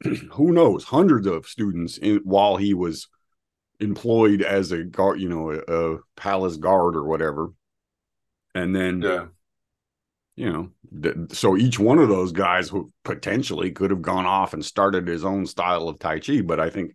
who 0.32 0.52
knows 0.52 0.84
hundreds 0.84 1.28
of 1.28 1.46
students 1.46 1.98
in 1.98 2.18
while 2.24 2.58
he 2.58 2.74
was 2.74 3.08
employed 3.80 4.42
as 4.42 4.72
a 4.72 4.84
guard 4.84 5.20
you 5.20 5.30
know 5.30 5.52
a, 5.52 5.94
a 5.96 6.00
palace 6.18 6.58
guard 6.58 6.96
or 6.96 7.04
whatever 7.06 7.52
and 8.54 8.76
then 8.76 9.02
yeah. 9.02 9.26
You 10.36 10.52
know 10.52 10.70
th- 11.02 11.16
so 11.32 11.56
each 11.58 11.80
one 11.80 12.00
of 12.00 12.10
those 12.10 12.32
guys 12.32 12.70
who 12.70 12.92
potentially 13.04 13.72
could 13.72 13.92
have 13.92 14.02
gone 14.02 14.26
off 14.26 14.54
and 14.54 14.64
started 14.64 15.08
his 15.08 15.24
own 15.24 15.46
style 15.46 15.88
of 15.88 16.00
tai 16.00 16.20
chi 16.20 16.42
but 16.42 16.60
i 16.60 16.70
think 16.70 16.92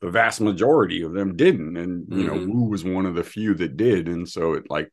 the 0.00 0.10
vast 0.10 0.40
majority 0.40 1.02
of 1.02 1.12
them 1.12 1.36
didn't 1.36 1.76
and 1.76 2.06
you 2.12 2.26
know 2.26 2.34
Mhm. 2.34 2.52
wu 2.52 2.64
was 2.64 2.84
one 2.84 3.06
of 3.06 3.14
the 3.14 3.24
few 3.24 3.54
that 3.54 3.76
did 3.76 4.08
and 4.08 4.28
so 4.28 4.54
it 4.54 4.64
like 4.68 4.90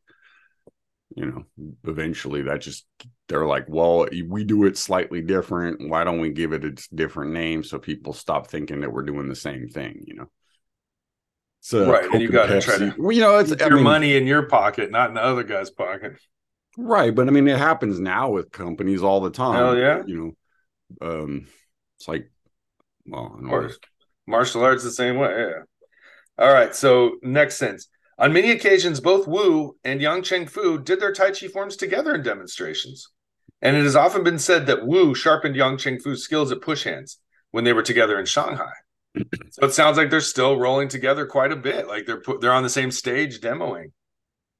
you 1.15 1.25
know, 1.25 1.71
eventually 1.85 2.43
that 2.43 2.61
just 2.61 2.85
they're 3.27 3.45
like, 3.45 3.65
well, 3.67 4.07
we 4.27 4.43
do 4.43 4.65
it 4.65 4.77
slightly 4.77 5.21
different. 5.21 5.89
Why 5.89 6.03
don't 6.03 6.21
we 6.21 6.29
give 6.29 6.53
it 6.53 6.63
a 6.63 6.95
different 6.95 7.31
name 7.31 7.63
so 7.63 7.79
people 7.79 8.13
stop 8.13 8.47
thinking 8.47 8.81
that 8.81 8.93
we're 8.93 9.03
doing 9.03 9.27
the 9.27 9.35
same 9.35 9.67
thing? 9.67 10.03
You 10.05 10.15
know. 10.15 10.29
So 11.61 11.91
right, 11.91 12.09
and 12.09 12.21
you 12.21 12.29
got 12.29 12.45
to 12.45 12.61
try 12.61 12.77
to, 12.77 12.95
well, 12.97 13.11
you 13.11 13.21
know, 13.21 13.37
it's 13.39 13.49
your 13.59 13.71
mean, 13.71 13.83
money 13.83 14.15
in 14.15 14.27
your 14.27 14.43
pocket, 14.43 14.91
not 14.91 15.09
in 15.09 15.15
the 15.15 15.23
other 15.23 15.43
guy's 15.43 15.69
pocket. 15.69 16.13
Right, 16.81 17.13
but 17.13 17.27
I 17.27 17.31
mean, 17.31 17.47
it 17.47 17.57
happens 17.57 17.99
now 17.99 18.29
with 18.29 18.51
companies 18.51 19.03
all 19.03 19.19
the 19.19 19.31
time. 19.31 19.55
Hell 19.55 19.77
yeah, 19.77 20.01
you 20.07 20.35
know, 21.01 21.21
um, 21.23 21.47
it's 21.97 22.07
like, 22.07 22.31
well, 23.05 23.37
martial 24.25 24.63
arts 24.63 24.83
the 24.83 24.91
same 24.91 25.17
way. 25.17 25.29
Yeah. 25.29 25.63
All 26.37 26.53
right, 26.53 26.73
so 26.73 27.17
next 27.21 27.57
sense. 27.57 27.89
On 28.17 28.31
many 28.31 28.51
occasions, 28.51 29.01
both 29.01 29.27
Wu 29.27 29.77
and 29.83 30.01
Yang 30.01 30.23
Cheng 30.23 30.47
Fu 30.47 30.79
did 30.79 31.01
their 31.01 31.11
Tai 31.11 31.31
Chi 31.31 31.47
forms 31.47 31.75
together 31.75 32.15
in 32.15 32.23
demonstrations. 32.23 33.09
And 33.61 33.75
it 33.75 33.83
has 33.83 33.95
often 33.97 34.23
been 34.23 34.39
said 34.39 34.65
that 34.67 34.87
Wu 34.87 35.13
sharpened 35.13 35.57
Yang 35.57 35.77
Cheng 35.79 35.99
Fu's 35.99 36.23
skills 36.23 36.51
at 36.51 36.61
push 36.61 36.85
hands 36.85 37.19
when 37.51 37.65
they 37.65 37.73
were 37.73 37.83
together 37.83 38.17
in 38.17 38.25
Shanghai. 38.25 38.71
so 39.51 39.65
it 39.65 39.73
sounds 39.73 39.97
like 39.97 40.09
they're 40.09 40.21
still 40.21 40.57
rolling 40.57 40.87
together 40.87 41.25
quite 41.25 41.51
a 41.51 41.57
bit. 41.57 41.87
Like 41.87 42.05
they're 42.05 42.21
they're 42.39 42.53
on 42.53 42.63
the 42.63 42.69
same 42.69 42.91
stage 42.91 43.41
demoing. 43.41 43.91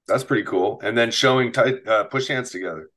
That's 0.10 0.24
pretty 0.24 0.44
cool. 0.44 0.82
And 0.84 0.98
then 0.98 1.12
showing 1.12 1.52
tight 1.52 1.88
uh, 1.88 2.06
push 2.06 2.28
hands 2.28 2.50
together. 2.50 2.90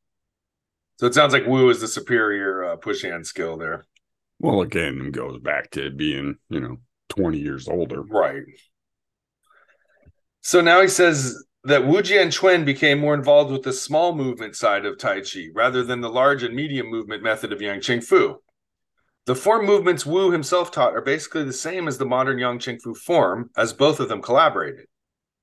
So 0.98 1.06
it 1.06 1.14
sounds 1.14 1.32
like 1.32 1.46
Wu 1.46 1.68
is 1.70 1.80
the 1.80 1.88
superior 1.88 2.64
uh, 2.64 2.76
push 2.76 3.02
hand 3.02 3.26
skill 3.26 3.56
there. 3.56 3.86
Well, 4.38 4.62
again, 4.62 5.00
it 5.06 5.12
goes 5.12 5.38
back 5.38 5.70
to 5.72 5.90
being, 5.90 6.36
you 6.48 6.60
know, 6.60 6.78
20 7.10 7.38
years 7.38 7.68
older. 7.68 8.02
Right. 8.02 8.42
So 10.40 10.60
now 10.60 10.80
he 10.80 10.88
says 10.88 11.44
that 11.64 11.86
Wu 11.86 12.02
Jian 12.02 12.32
Chuan 12.32 12.64
became 12.64 12.98
more 12.98 13.14
involved 13.14 13.52
with 13.52 13.62
the 13.62 13.72
small 13.72 14.14
movement 14.14 14.56
side 14.56 14.84
of 14.84 14.98
Tai 14.98 15.20
Chi 15.20 15.48
rather 15.54 15.84
than 15.84 16.00
the 16.00 16.10
large 16.10 16.42
and 16.42 16.54
medium 16.54 16.88
movement 16.88 17.22
method 17.22 17.52
of 17.52 17.60
Yang 17.60 17.82
Cheng 17.82 18.00
Fu. 18.00 18.42
The 19.26 19.36
four 19.36 19.62
movements 19.62 20.04
Wu 20.04 20.32
himself 20.32 20.72
taught 20.72 20.94
are 20.94 21.02
basically 21.02 21.44
the 21.44 21.52
same 21.52 21.86
as 21.86 21.98
the 21.98 22.06
modern 22.06 22.38
Yang 22.40 22.58
Cheng 22.58 22.78
Fu 22.80 22.94
form, 22.94 23.50
as 23.56 23.72
both 23.72 24.00
of 24.00 24.08
them 24.08 24.20
collaborated. 24.20 24.86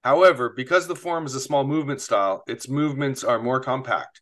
However, 0.03 0.53
because 0.55 0.87
the 0.87 0.95
form 0.95 1.25
is 1.25 1.35
a 1.35 1.41
small 1.41 1.65
movement 1.65 2.01
style, 2.01 2.43
its 2.47 2.69
movements 2.69 3.23
are 3.23 3.39
more 3.39 3.59
compact. 3.59 4.21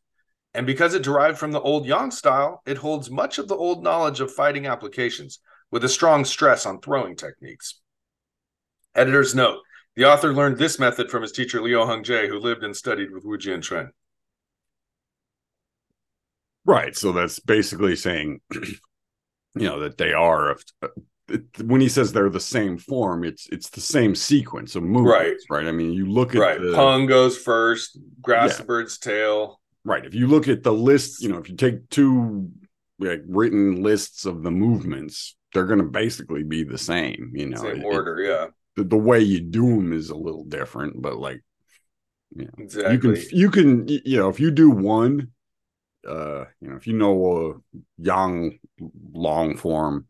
And 0.54 0.66
because 0.66 0.94
it 0.94 1.04
derived 1.04 1.38
from 1.38 1.52
the 1.52 1.62
old 1.62 1.86
Yang 1.86 2.12
style, 2.12 2.64
it 2.66 2.78
holds 2.78 3.12
much 3.12 3.38
of 3.38 3.48
the 3.48 3.56
old 3.56 3.84
knowledge 3.84 4.20
of 4.20 4.34
fighting 4.34 4.66
applications, 4.66 5.40
with 5.70 5.84
a 5.84 5.90
strong 5.90 6.26
stress 6.26 6.66
on 6.66 6.80
throwing 6.80 7.16
techniques. 7.16 7.80
Editor's 8.96 9.36
note 9.36 9.60
the 9.98 10.06
author 10.06 10.32
learned 10.32 10.60
this 10.60 10.78
method 10.78 11.10
from 11.10 11.24
his 11.24 11.32
teacher 11.32 11.60
Liu 11.60 11.78
Hongzhi, 11.78 12.28
who 12.28 12.38
lived 12.40 12.64
and 12.64 12.78
studied 12.78 13.12
with 13.12 13.26
Wu 13.26 13.36
Jianchuan. 13.36 13.90
Right. 16.66 16.96
So 16.96 17.12
that's 17.12 17.40
basically 17.40 17.96
saying, 17.96 18.42
you 18.52 18.70
know, 19.56 19.80
that 19.80 19.98
they 19.98 20.14
are. 20.14 20.56
Uh, 21.32 21.38
when 21.64 21.82
he 21.82 21.90
says 21.90 22.12
they're 22.12 22.30
the 22.30 22.40
same 22.40 22.78
form, 22.78 23.24
it's 23.24 23.48
it's 23.52 23.70
the 23.70 23.82
same 23.82 24.16
sequence 24.16 24.76
of 24.76 24.84
movements, 24.84 25.46
right? 25.50 25.60
Right. 25.60 25.68
I 25.68 25.72
mean, 25.72 25.94
you 25.94 26.06
look 26.06 26.36
at 26.36 26.42
right. 26.42 26.62
The, 26.62 26.74
Peng 26.74 27.06
goes 27.06 27.38
first, 27.38 27.98
grasp 28.22 28.56
yeah. 28.56 28.58
the 28.62 28.66
bird's 28.66 28.98
tail. 28.98 29.60
Right. 29.84 30.06
If 30.06 30.14
you 30.14 30.28
look 30.28 30.48
at 30.48 30.64
the 30.64 30.74
list, 30.74 31.22
you 31.22 31.30
know, 31.30 31.38
if 31.38 31.50
you 31.50 31.56
take 31.56 31.90
two 31.90 32.50
like 33.00 33.22
written 33.28 33.84
lists 33.84 34.26
of 34.26 34.44
the 34.44 34.52
movements, 34.52 35.36
they're 35.54 35.66
going 35.66 35.80
to 35.80 35.86
basically 35.86 36.44
be 36.44 36.64
the 36.64 36.78
same. 36.78 37.32
You 37.34 37.50
know, 37.50 37.62
same 37.62 37.84
order. 37.84 38.20
It, 38.20 38.28
yeah 38.28 38.48
the, 38.78 38.84
the 38.84 38.98
way 38.98 39.20
you 39.20 39.42
do 39.42 39.76
them 39.76 39.92
is 39.92 40.10
a 40.10 40.16
little 40.16 40.46
different, 40.46 41.02
but 41.02 41.18
like, 41.18 41.44
yeah, 42.34 42.46
exactly. 42.58 42.94
You 42.94 43.00
can 43.00 43.38
you 43.38 43.50
can 43.52 43.88
you 43.88 44.18
know 44.18 44.30
if 44.30 44.40
you 44.40 44.52
do 44.52 44.70
one, 44.70 45.32
uh, 46.08 46.46
you 46.62 46.70
know 46.70 46.76
if 46.76 46.88
you 46.88 46.94
know 46.94 47.60
a 47.68 47.76
yang 47.98 48.60
long 49.12 49.58
form, 49.58 50.06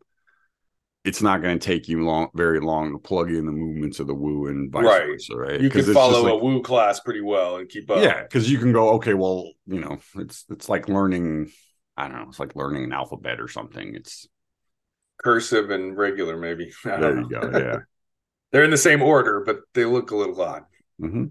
it's 1.08 1.22
not 1.22 1.40
going 1.40 1.58
to 1.58 1.66
take 1.66 1.88
you 1.88 2.04
long 2.04 2.28
very 2.34 2.60
long 2.60 2.92
to 2.92 2.98
plug 2.98 3.30
in 3.30 3.46
the 3.46 3.52
movements 3.52 3.98
of 3.98 4.06
the 4.06 4.14
Wu 4.14 4.46
and 4.48 4.70
vice 4.70 4.84
right. 4.84 5.06
versa, 5.06 5.36
right? 5.36 5.58
You 5.58 5.70
can 5.70 5.82
follow 5.94 6.22
like, 6.22 6.34
a 6.34 6.36
Wu 6.36 6.62
class 6.62 7.00
pretty 7.00 7.22
well 7.22 7.56
and 7.56 7.66
keep 7.66 7.90
up. 7.90 8.02
Yeah, 8.02 8.22
because 8.22 8.50
you 8.50 8.58
can 8.58 8.72
go 8.72 8.90
okay. 8.96 9.14
Well, 9.14 9.52
you 9.66 9.80
know, 9.80 9.98
it's 10.16 10.44
it's 10.50 10.68
like 10.68 10.86
learning. 10.86 11.50
I 11.96 12.08
don't 12.08 12.18
know. 12.18 12.26
It's 12.28 12.38
like 12.38 12.54
learning 12.54 12.84
an 12.84 12.92
alphabet 12.92 13.40
or 13.40 13.48
something. 13.48 13.94
It's 13.94 14.28
cursive 15.24 15.70
and 15.70 15.96
regular, 15.96 16.36
maybe. 16.36 16.70
there 16.84 17.18
you 17.18 17.28
go. 17.28 17.50
Yeah. 17.58 17.78
They're 18.50 18.64
in 18.64 18.70
the 18.70 18.78
same 18.78 19.02
order, 19.02 19.42
but 19.44 19.60
they 19.74 19.84
look 19.84 20.10
a 20.10 20.16
little 20.16 20.40
odd. 20.40 20.62
Mm-hmm. 21.00 21.24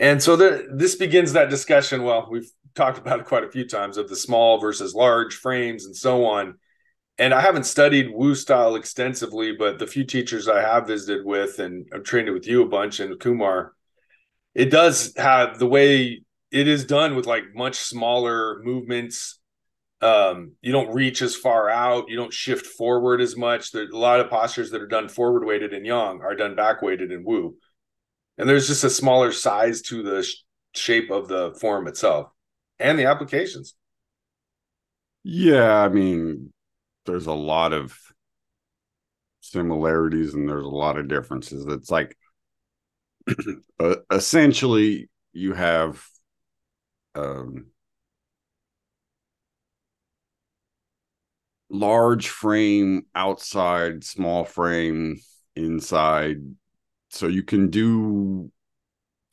And 0.00 0.20
so 0.20 0.34
the, 0.34 0.66
this 0.72 0.96
begins 0.96 1.34
that 1.34 1.50
discussion. 1.50 2.02
Well, 2.02 2.26
we've 2.28 2.50
talked 2.74 2.98
about 2.98 3.20
it 3.20 3.26
quite 3.26 3.44
a 3.44 3.50
few 3.50 3.66
times 3.66 3.96
of 3.96 4.08
the 4.08 4.16
small 4.16 4.58
versus 4.58 4.92
large 4.92 5.34
frames 5.34 5.84
and 5.84 5.94
so 5.94 6.24
on. 6.24 6.54
And 7.16 7.32
I 7.32 7.40
haven't 7.40 7.64
studied 7.64 8.12
Wu 8.12 8.34
style 8.34 8.74
extensively, 8.74 9.52
but 9.52 9.78
the 9.78 9.86
few 9.86 10.04
teachers 10.04 10.48
I 10.48 10.60
have 10.60 10.88
visited 10.88 11.24
with, 11.24 11.60
and 11.60 11.86
I've 11.94 12.02
trained 12.02 12.28
it 12.28 12.32
with 12.32 12.46
you 12.46 12.62
a 12.62 12.68
bunch 12.68 12.98
and 12.98 13.18
Kumar, 13.20 13.72
it 14.54 14.70
does 14.70 15.12
have 15.16 15.58
the 15.58 15.66
way 15.66 16.22
it 16.50 16.68
is 16.68 16.84
done 16.84 17.14
with 17.14 17.26
like 17.26 17.54
much 17.54 17.76
smaller 17.76 18.60
movements 18.62 19.38
um, 20.04 20.52
you 20.60 20.70
don't 20.70 20.94
reach 20.94 21.22
as 21.22 21.34
far 21.34 21.70
out. 21.70 22.08
You 22.08 22.16
don't 22.16 22.32
shift 22.32 22.66
forward 22.66 23.22
as 23.22 23.36
much. 23.36 23.72
There's 23.72 23.90
a 23.90 23.96
lot 23.96 24.20
of 24.20 24.28
postures 24.28 24.70
that 24.70 24.82
are 24.82 24.86
done 24.86 25.08
forward 25.08 25.46
weighted 25.46 25.72
in 25.72 25.84
Yang 25.86 26.20
are 26.20 26.36
done 26.36 26.54
back 26.54 26.82
weighted 26.82 27.10
in 27.10 27.24
Wu. 27.24 27.56
And 28.36 28.46
there's 28.46 28.68
just 28.68 28.84
a 28.84 28.90
smaller 28.90 29.32
size 29.32 29.80
to 29.82 30.02
the 30.02 30.22
sh- 30.22 30.42
shape 30.74 31.10
of 31.10 31.28
the 31.28 31.56
form 31.58 31.86
itself 31.86 32.28
and 32.78 32.98
the 32.98 33.06
applications. 33.06 33.74
Yeah, 35.22 35.80
I 35.80 35.88
mean, 35.88 36.52
there's 37.06 37.26
a 37.26 37.32
lot 37.32 37.72
of 37.72 37.96
similarities 39.40 40.34
and 40.34 40.48
there's 40.48 40.64
a 40.64 40.68
lot 40.68 40.98
of 40.98 41.08
differences. 41.08 41.66
It's 41.66 41.90
like 41.90 42.16
uh, 43.80 43.96
essentially 44.10 45.08
you 45.32 45.52
have 45.54 46.02
um 47.14 47.66
large 51.70 52.28
frame 52.28 53.06
outside, 53.14 54.04
small 54.04 54.44
frame 54.44 55.20
inside. 55.56 56.38
So 57.10 57.26
you 57.28 57.42
can 57.42 57.70
do 57.70 58.50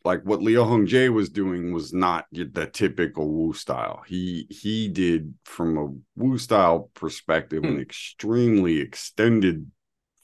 like 0.04 0.24
what 0.24 0.42
Leo 0.42 0.64
Liu 0.64 0.86
Hongzhi 0.86 1.14
was 1.14 1.30
doing 1.30 1.74
was 1.74 1.94
not 1.94 2.26
the 2.32 2.70
typical 2.72 3.30
Wu 3.30 3.54
style. 3.54 4.04
He 4.08 4.48
he 4.50 4.88
did 4.88 5.34
from 5.44 5.78
a 5.78 5.90
Wu 6.22 6.38
style 6.38 6.90
perspective 6.94 7.64
hmm. 7.64 7.70
an 7.70 7.80
extremely 7.80 8.80
extended 8.80 9.70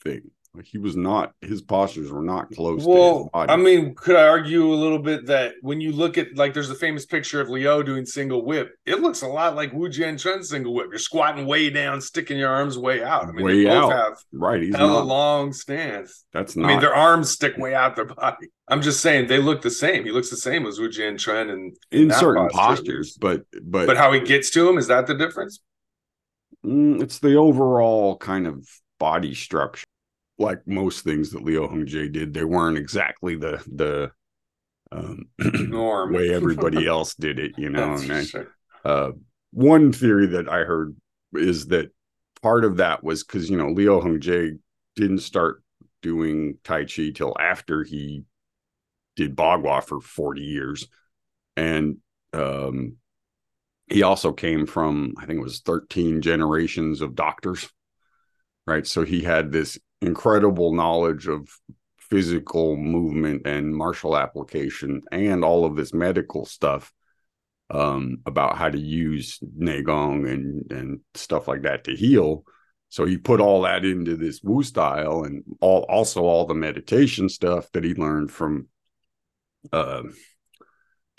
thing. 0.04 0.32
He 0.66 0.78
was 0.78 0.96
not 0.96 1.34
his 1.42 1.62
postures 1.62 2.12
were 2.12 2.22
not 2.22 2.50
close 2.52 2.84
well, 2.84 3.30
I 3.34 3.56
mean, 3.56 3.96
could 3.96 4.16
I 4.16 4.28
argue 4.28 4.72
a 4.72 4.76
little 4.76 5.00
bit 5.00 5.28
that 5.28 5.56
when 5.62 5.82
you 5.82 5.92
look 5.92 6.18
at 6.18 6.36
like 6.36 6.54
there's 6.54 6.70
a 6.70 6.76
famous 6.76 7.06
picture 7.06 7.40
of 7.42 7.50
Liu 7.50 7.84
doing 7.84 8.06
single 8.06 8.46
whip, 8.46 8.76
it 8.86 9.02
looks 9.02 9.22
a 9.22 9.28
lot 9.28 9.56
like 9.56 9.74
Wu 9.74 9.90
Jian 9.90 10.18
Jianchuan's 10.18 10.50
single 10.50 10.74
whip. 10.74 10.88
You're 10.90 11.00
squatting 11.00 11.46
way 11.46 11.70
down, 11.70 12.02
sticking 12.02 12.38
your 12.38 12.50
arms 12.50 12.78
way 12.78 13.04
out. 13.04 13.26
I 13.26 13.32
mean, 13.32 13.46
way 13.46 13.64
they 13.64 13.70
both 13.70 13.92
out. 13.92 13.98
have 13.98 14.14
right. 14.32 14.62
He's 14.62 14.76
hella 14.76 15.00
not, 15.00 15.08
long 15.08 15.54
stance. 15.54 16.26
That's 16.34 16.56
not. 16.56 16.66
I 16.66 16.72
mean, 16.72 16.80
their 16.80 16.96
arms 16.96 17.30
stick 17.30 17.58
way 17.58 17.76
out 17.76 17.96
their 17.96 18.06
body. 18.06 18.48
I'm 18.68 18.82
just 18.82 19.02
saying 19.02 19.28
they 19.28 19.40
look 19.40 19.62
the 19.62 19.72
same. 19.72 20.04
He 20.04 20.12
looks 20.12 20.30
the 20.30 20.38
same 20.38 20.66
as 20.66 20.80
Wu 20.80 20.90
Jianchuan 20.90 21.52
and 21.52 21.78
in, 21.92 22.04
in 22.04 22.12
certain 22.12 22.50
posture. 22.50 22.84
postures, 22.84 23.18
but 23.20 23.44
but 23.64 23.88
but 23.88 23.98
how 23.98 24.12
he 24.12 24.20
gets 24.20 24.50
to 24.52 24.68
him 24.68 24.78
is 24.78 24.88
that 24.88 25.08
the 25.08 25.16
difference? 25.16 25.60
Mm, 26.66 27.02
it's 27.02 27.20
the 27.20 27.36
overall 27.36 28.18
kind 28.18 28.48
of 28.48 28.68
body 29.00 29.34
structure 29.36 29.86
like 30.40 30.68
most 30.68 31.04
things 31.04 31.32
that 31.32 31.44
Liu 31.44 31.68
Hung 31.68 31.86
Hongzhi 31.86 32.12
did, 32.12 32.34
they 32.34 32.44
weren't 32.44 32.78
exactly 32.78 33.36
the 33.36 33.64
the 33.68 34.12
um, 34.92 35.26
norm 35.40 36.14
way 36.14 36.34
everybody 36.34 36.88
else 36.88 37.16
did 37.16 37.40
it. 37.40 37.54
You 37.58 37.70
know, 37.70 37.94
I, 37.94 38.24
sure. 38.24 38.56
uh, 38.86 39.12
one 39.52 39.92
theory 39.92 40.28
that 40.28 40.48
I 40.48 40.60
heard 40.60 40.96
is 41.34 41.68
that 41.68 41.92
part 42.42 42.66
of 42.66 42.78
that 42.78 43.04
was 43.04 43.24
because 43.24 43.50
you 43.50 43.58
know 43.58 43.70
Liu 43.70 44.00
Hung 44.00 44.20
Hongzhi 44.20 44.60
didn't 44.96 45.20
start 45.20 45.64
doing 46.02 46.58
Tai 46.64 46.86
Chi 46.86 47.12
till 47.14 47.36
after 47.40 47.84
he 47.84 48.24
did 49.16 49.36
Bagua 49.36 49.84
for 49.84 50.00
forty 50.00 50.44
years, 50.44 50.88
and 51.56 51.98
um, 52.34 52.98
he 53.88 54.04
also 54.04 54.32
came 54.32 54.68
from 54.68 55.16
I 55.18 55.26
think 55.26 55.40
it 55.40 55.44
was 55.44 55.62
thirteen 55.62 56.22
generations 56.22 57.02
of 57.02 57.16
doctors 57.16 57.68
right? 58.68 58.86
So 58.86 59.04
he 59.04 59.22
had 59.22 59.52
this 59.52 59.80
incredible 60.02 60.74
knowledge 60.74 61.28
of 61.28 61.48
physical 61.98 62.78
movement 62.78 63.46
and 63.46 63.76
martial 63.76 64.18
application 64.18 65.02
and 65.12 65.44
all 65.44 65.66
of 65.66 65.76
this 65.76 65.94
medical 65.94 66.46
stuff 66.46 66.94
um, 67.70 68.20
about 68.26 68.58
how 68.58 68.70
to 68.70 68.80
use 68.80 69.40
Neigong 69.60 70.32
and 70.32 70.72
and 70.72 71.00
stuff 71.16 71.48
like 71.48 71.64
that 71.64 71.84
to 71.86 71.96
heal. 71.96 72.44
So 72.90 73.06
he 73.06 73.18
put 73.18 73.42
all 73.42 73.64
that 73.64 73.84
into 73.84 74.16
this 74.16 74.42
Wu 74.42 74.64
style 74.64 75.24
and 75.24 75.44
all 75.60 75.86
also 75.90 76.24
all 76.24 76.46
the 76.46 76.54
meditation 76.54 77.28
stuff 77.28 77.70
that 77.74 77.84
he 77.84 77.94
learned 77.94 78.32
from 78.32 78.70
uh, 79.74 80.04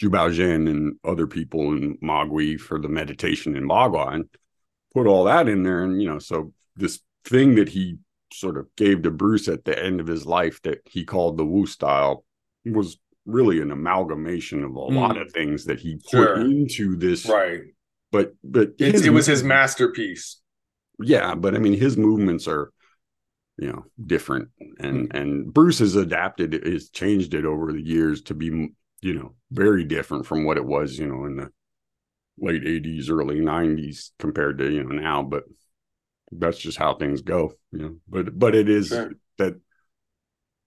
Zhu 0.01 0.09
Zhen 0.11 0.71
and 0.71 0.97
other 1.05 1.27
people 1.27 1.73
in 1.73 1.99
Mogui 1.99 2.59
for 2.59 2.81
the 2.81 2.89
meditation 2.89 3.57
in 3.57 3.69
Bagua 3.69 4.25
put 4.95 5.07
all 5.07 5.25
that 5.25 5.49
in 5.49 5.63
there. 5.63 5.83
And, 5.83 6.01
you 6.01 6.09
know, 6.09 6.19
so 6.19 6.53
this 6.77 7.01
thing 7.25 7.57
that 7.57 7.69
he 7.69 7.99
sort 8.33 8.57
of 8.57 8.67
gave 8.77 9.03
to 9.03 9.11
Bruce 9.11 9.49
at 9.49 9.65
the 9.65 9.83
end 9.83 10.01
of 10.01 10.07
his 10.07 10.27
life 10.27 10.61
that 10.63 10.81
he 10.85 11.05
called 11.05 11.37
the 11.37 11.45
Wu 11.45 11.67
style 11.67 12.25
was 12.65 12.99
really 13.27 13.61
an 13.61 13.71
amalgamation 13.71 14.65
of 14.65 14.71
a 14.71 14.75
mm. 14.75 14.95
lot 14.95 15.17
of 15.17 15.33
things 15.33 15.67
that 15.67 15.81
he 15.81 15.97
put 15.97 16.11
sure. 16.11 16.41
into 16.41 16.97
this. 16.97 17.27
Right. 17.29 17.61
But, 18.11 18.33
but 18.43 18.71
it 18.79 19.13
was 19.13 19.27
his 19.27 19.43
masterpiece. 19.43 20.41
Yeah. 20.99 21.35
But 21.35 21.55
I 21.55 21.59
mean, 21.59 21.75
his 21.75 21.97
movements 21.97 22.49
are, 22.49 22.73
you 23.59 23.69
know, 23.69 23.85
different 24.05 24.49
and, 24.79 25.15
and 25.15 25.53
Bruce 25.53 25.81
has 25.81 25.97
adapted, 25.97 26.55
has 26.65 26.91
changed 26.91 27.35
it 27.35 27.45
over 27.45 27.73
the 27.73 27.83
years 27.83 28.23
to 28.23 28.35
be 28.35 28.71
you 29.01 29.15
know, 29.15 29.35
very 29.51 29.85
different 29.85 30.27
from 30.27 30.45
what 30.45 30.57
it 30.57 30.65
was, 30.65 30.99
you 30.99 31.07
know, 31.07 31.25
in 31.25 31.37
the 31.37 31.51
late 32.39 32.63
80s, 32.63 33.11
early 33.11 33.41
90s 33.41 34.11
compared 34.19 34.59
to, 34.59 34.71
you 34.71 34.83
know, 34.83 34.95
now. 34.95 35.23
But 35.23 35.45
that's 36.33 36.59
just 36.59 36.79
how 36.79 36.95
things 36.95 37.23
go, 37.23 37.53
you 37.73 37.79
know. 37.79 37.97
But 38.09 38.39
but 38.39 38.55
it 38.55 38.69
is 38.69 38.89
sure. 38.89 39.13
that 39.39 39.61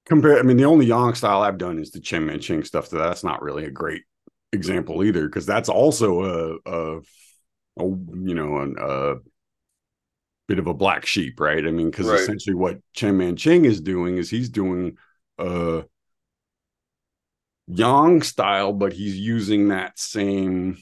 compare 0.05 0.39
I 0.39 0.43
mean, 0.43 0.57
the 0.57 0.65
only 0.65 0.85
Yang 0.85 1.15
style 1.15 1.41
I've 1.41 1.57
done 1.57 1.79
is 1.79 1.91
the 1.91 1.99
Cheng 1.99 2.25
Man 2.25 2.39
Ching 2.39 2.63
stuff. 2.63 2.87
So 2.87 2.97
that's 2.97 3.23
not 3.23 3.41
really 3.41 3.65
a 3.65 3.71
great 3.71 4.03
example 4.51 5.03
either, 5.03 5.27
because 5.27 5.45
that's 5.45 5.69
also 5.69 6.23
a, 6.23 6.57
a, 6.65 6.97
a 7.79 7.83
you 7.85 8.35
know, 8.35 8.57
an, 8.57 8.75
a 8.79 9.15
bit 10.47 10.59
of 10.59 10.67
a 10.67 10.73
black 10.73 11.05
sheep, 11.05 11.39
right? 11.39 11.65
I 11.65 11.71
mean, 11.71 11.89
because 11.89 12.07
right. 12.07 12.19
essentially 12.19 12.55
what 12.55 12.79
Cheng 12.93 13.17
Man 13.17 13.35
Ching 13.35 13.65
is 13.65 13.79
doing 13.79 14.17
is 14.17 14.29
he's 14.29 14.49
doing 14.49 14.97
uh, 15.39 15.79
a 15.79 15.85
Yang 17.67 18.23
style, 18.23 18.73
but 18.73 18.91
he's 18.91 19.17
using 19.17 19.69
that 19.69 19.97
same 19.97 20.77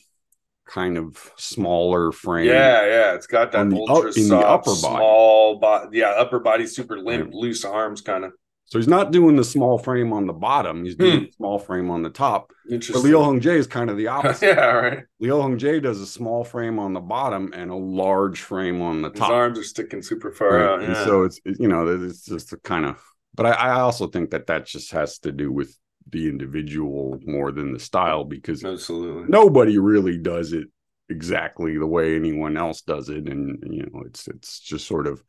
kind 0.69 0.97
of 0.97 1.31
smaller 1.35 2.11
frame. 2.11 2.47
Yeah, 2.47 2.85
yeah, 2.85 3.13
it's 3.15 3.27
got 3.27 3.51
that 3.53 3.71
ultra 3.73 4.11
in 4.15 4.27
soft, 4.27 4.45
upper 4.45 4.81
body. 4.81 4.95
small 4.97 5.59
body. 5.59 5.97
Yeah, 5.97 6.09
upper 6.09 6.39
body, 6.39 6.67
super 6.67 6.99
limp, 6.99 7.33
loose 7.33 7.65
arms, 7.65 8.01
kind 8.01 8.25
of. 8.25 8.33
So 8.65 8.77
he's 8.77 8.87
not 8.87 9.11
doing 9.11 9.35
the 9.35 9.43
small 9.43 9.79
frame 9.79 10.13
on 10.13 10.27
the 10.27 10.33
bottom. 10.33 10.85
He's 10.85 10.95
doing 10.95 11.17
hmm. 11.17 11.25
the 11.25 11.31
small 11.31 11.57
frame 11.57 11.89
on 11.89 12.03
the 12.03 12.11
top. 12.11 12.51
But 12.69 12.97
Liu 12.97 13.19
Hung 13.19 13.39
Jie 13.39 13.57
is 13.57 13.65
kind 13.65 13.89
of 13.89 13.97
the 13.97 14.07
opposite. 14.17 14.45
yeah, 14.45 14.65
right. 14.65 15.03
Liu 15.19 15.41
Hung 15.41 15.57
Jie 15.57 15.79
does 15.79 15.99
a 15.99 16.05
small 16.05 16.43
frame 16.43 16.77
on 16.77 16.93
the 16.93 16.99
bottom 16.99 17.51
and 17.55 17.71
a 17.71 17.75
large 17.75 18.41
frame 18.41 18.79
on 18.79 19.01
the 19.01 19.09
top. 19.09 19.29
His 19.29 19.35
arms 19.35 19.59
are 19.59 19.63
sticking 19.63 20.03
super 20.03 20.31
far 20.31 20.53
right? 20.53 20.65
out. 20.65 20.81
Yeah. 20.81 20.87
And 20.87 20.97
so 20.97 21.23
it's 21.23 21.39
you 21.45 21.67
know 21.67 21.87
it's 21.87 22.25
just 22.25 22.53
a 22.53 22.57
kind 22.57 22.85
of. 22.85 23.01
But 23.33 23.47
I, 23.47 23.51
I 23.51 23.79
also 23.79 24.07
think 24.07 24.31
that 24.31 24.47
that 24.47 24.67
just 24.67 24.91
has 24.91 25.17
to 25.19 25.31
do 25.31 25.51
with 25.51 25.75
the 26.11 26.27
individual 26.27 27.19
more 27.25 27.51
than 27.51 27.73
the 27.73 27.79
style 27.79 28.23
because 28.23 28.63
absolutely. 28.63 29.25
nobody 29.27 29.77
really 29.77 30.17
does 30.17 30.53
it 30.53 30.67
exactly 31.09 31.77
the 31.77 31.87
way 31.87 32.15
anyone 32.15 32.57
else 32.57 32.81
does 32.81 33.09
it. 33.09 33.27
And 33.27 33.63
you 33.71 33.83
know 33.83 34.03
it's 34.05 34.27
it's 34.27 34.59
just 34.59 34.87
sort 34.87 35.07
of 35.07 35.23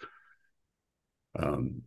um 1.39 1.83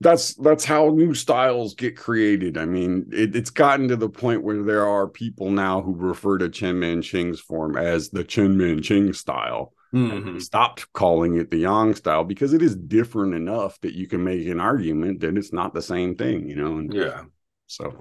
that's 0.00 0.34
that's 0.34 0.64
how 0.64 0.88
new 0.88 1.14
styles 1.14 1.74
get 1.74 1.96
created. 1.96 2.58
I 2.58 2.66
mean 2.66 3.06
it, 3.12 3.36
it's 3.36 3.50
gotten 3.50 3.88
to 3.88 3.96
the 3.96 4.08
point 4.08 4.42
where 4.42 4.62
there 4.62 4.86
are 4.86 5.08
people 5.08 5.50
now 5.50 5.82
who 5.82 5.94
refer 5.94 6.38
to 6.38 6.48
cheng 6.48 6.80
man 6.80 7.02
ching's 7.02 7.40
form 7.40 7.76
as 7.76 8.10
the 8.10 8.24
cheng 8.24 8.56
man 8.56 8.82
ching 8.82 9.12
style 9.12 9.72
mm-hmm. 9.94 10.38
stopped 10.38 10.92
calling 10.92 11.36
it 11.36 11.50
the 11.50 11.58
yang 11.58 11.94
style 11.94 12.24
because 12.24 12.52
it 12.52 12.62
is 12.62 12.76
different 12.76 13.34
enough 13.34 13.80
that 13.80 13.94
you 13.94 14.06
can 14.06 14.24
make 14.24 14.46
an 14.46 14.60
argument 14.60 15.20
that 15.20 15.36
it's 15.36 15.52
not 15.52 15.72
the 15.72 15.82
same 15.82 16.16
thing 16.16 16.48
you 16.48 16.56
know 16.56 16.78
and 16.78 16.92
yeah 16.92 17.22
so 17.66 18.00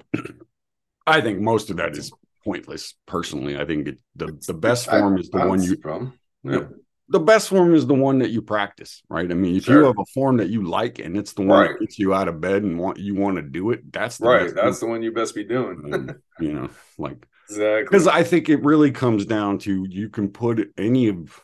I 1.06 1.22
think 1.22 1.40
most 1.40 1.70
of 1.70 1.78
that 1.78 1.96
is 1.96 2.12
pointless. 2.44 2.96
Personally, 3.06 3.58
I 3.58 3.66
think 3.66 3.88
it, 3.88 4.00
the 4.16 4.38
the 4.48 4.54
best 4.54 4.90
form 4.90 5.18
is 5.18 5.30
the 5.30 5.46
one 5.46 5.62
you. 5.62 5.78
Problem. 5.78 6.20
Yeah. 6.44 6.66
The 7.10 7.20
best 7.20 7.50
form 7.50 7.76
is 7.76 7.86
the 7.86 7.94
one 7.94 8.20
that 8.20 8.32
you 8.32 8.42
practice, 8.42 9.04
right? 9.10 9.30
I 9.30 9.34
mean, 9.34 9.58
if 9.58 9.66
sure. 9.66 9.82
you 9.82 9.86
have 9.86 10.00
a 10.00 10.06
form 10.14 10.38
that 10.38 10.50
you 10.50 10.64
like 10.64 11.00
and 11.00 11.18
it's 11.18 11.34
the 11.34 11.42
one 11.42 11.60
right. 11.60 11.72
that 11.72 11.80
gets 11.80 12.00
you 12.00 12.14
out 12.14 12.30
of 12.30 12.40
bed 12.40 12.64
and 12.64 12.80
want 12.80 12.98
you 12.98 13.14
want 13.14 13.36
to 13.36 13.42
do 13.42 13.72
it, 13.72 13.92
that's 13.92 14.18
the 14.18 14.28
right. 14.28 14.56
That's 14.56 14.80
the 14.80 14.88
one 14.88 15.04
you 15.04 15.12
best 15.12 15.36
be 15.36 15.44
doing. 15.44 15.94
um, 15.94 16.16
you 16.40 16.54
know, 16.54 16.70
like 16.98 17.28
exactly 17.50 17.84
because 17.84 18.08
I 18.08 18.24
think 18.24 18.50
it 18.50 18.64
really 18.64 18.92
comes 18.92 19.26
down 19.26 19.60
to 19.60 19.86
you 19.88 20.10
can 20.10 20.30
put 20.30 20.74
any 20.78 21.10
of 21.10 21.40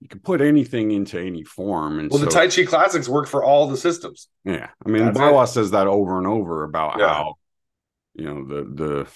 you 0.00 0.08
can 0.08 0.20
put 0.20 0.40
anything 0.40 0.90
into 0.90 1.20
any 1.20 1.42
form. 1.42 1.98
And 1.98 2.10
well, 2.10 2.20
so, 2.20 2.24
the 2.26 2.30
Tai 2.30 2.48
Chi 2.48 2.64
classics 2.64 3.08
work 3.08 3.26
for 3.26 3.42
all 3.42 3.68
the 3.68 3.76
systems. 3.76 4.28
Yeah, 4.44 4.68
I 4.84 4.88
mean, 4.88 5.12
Baihua 5.12 5.48
says 5.48 5.72
that 5.72 5.86
over 5.86 6.18
and 6.18 6.26
over 6.26 6.64
about 6.64 6.98
yeah. 6.98 7.08
how 7.08 7.34
you 8.14 8.24
know 8.24 8.44
the, 8.46 8.64
the 8.64 9.08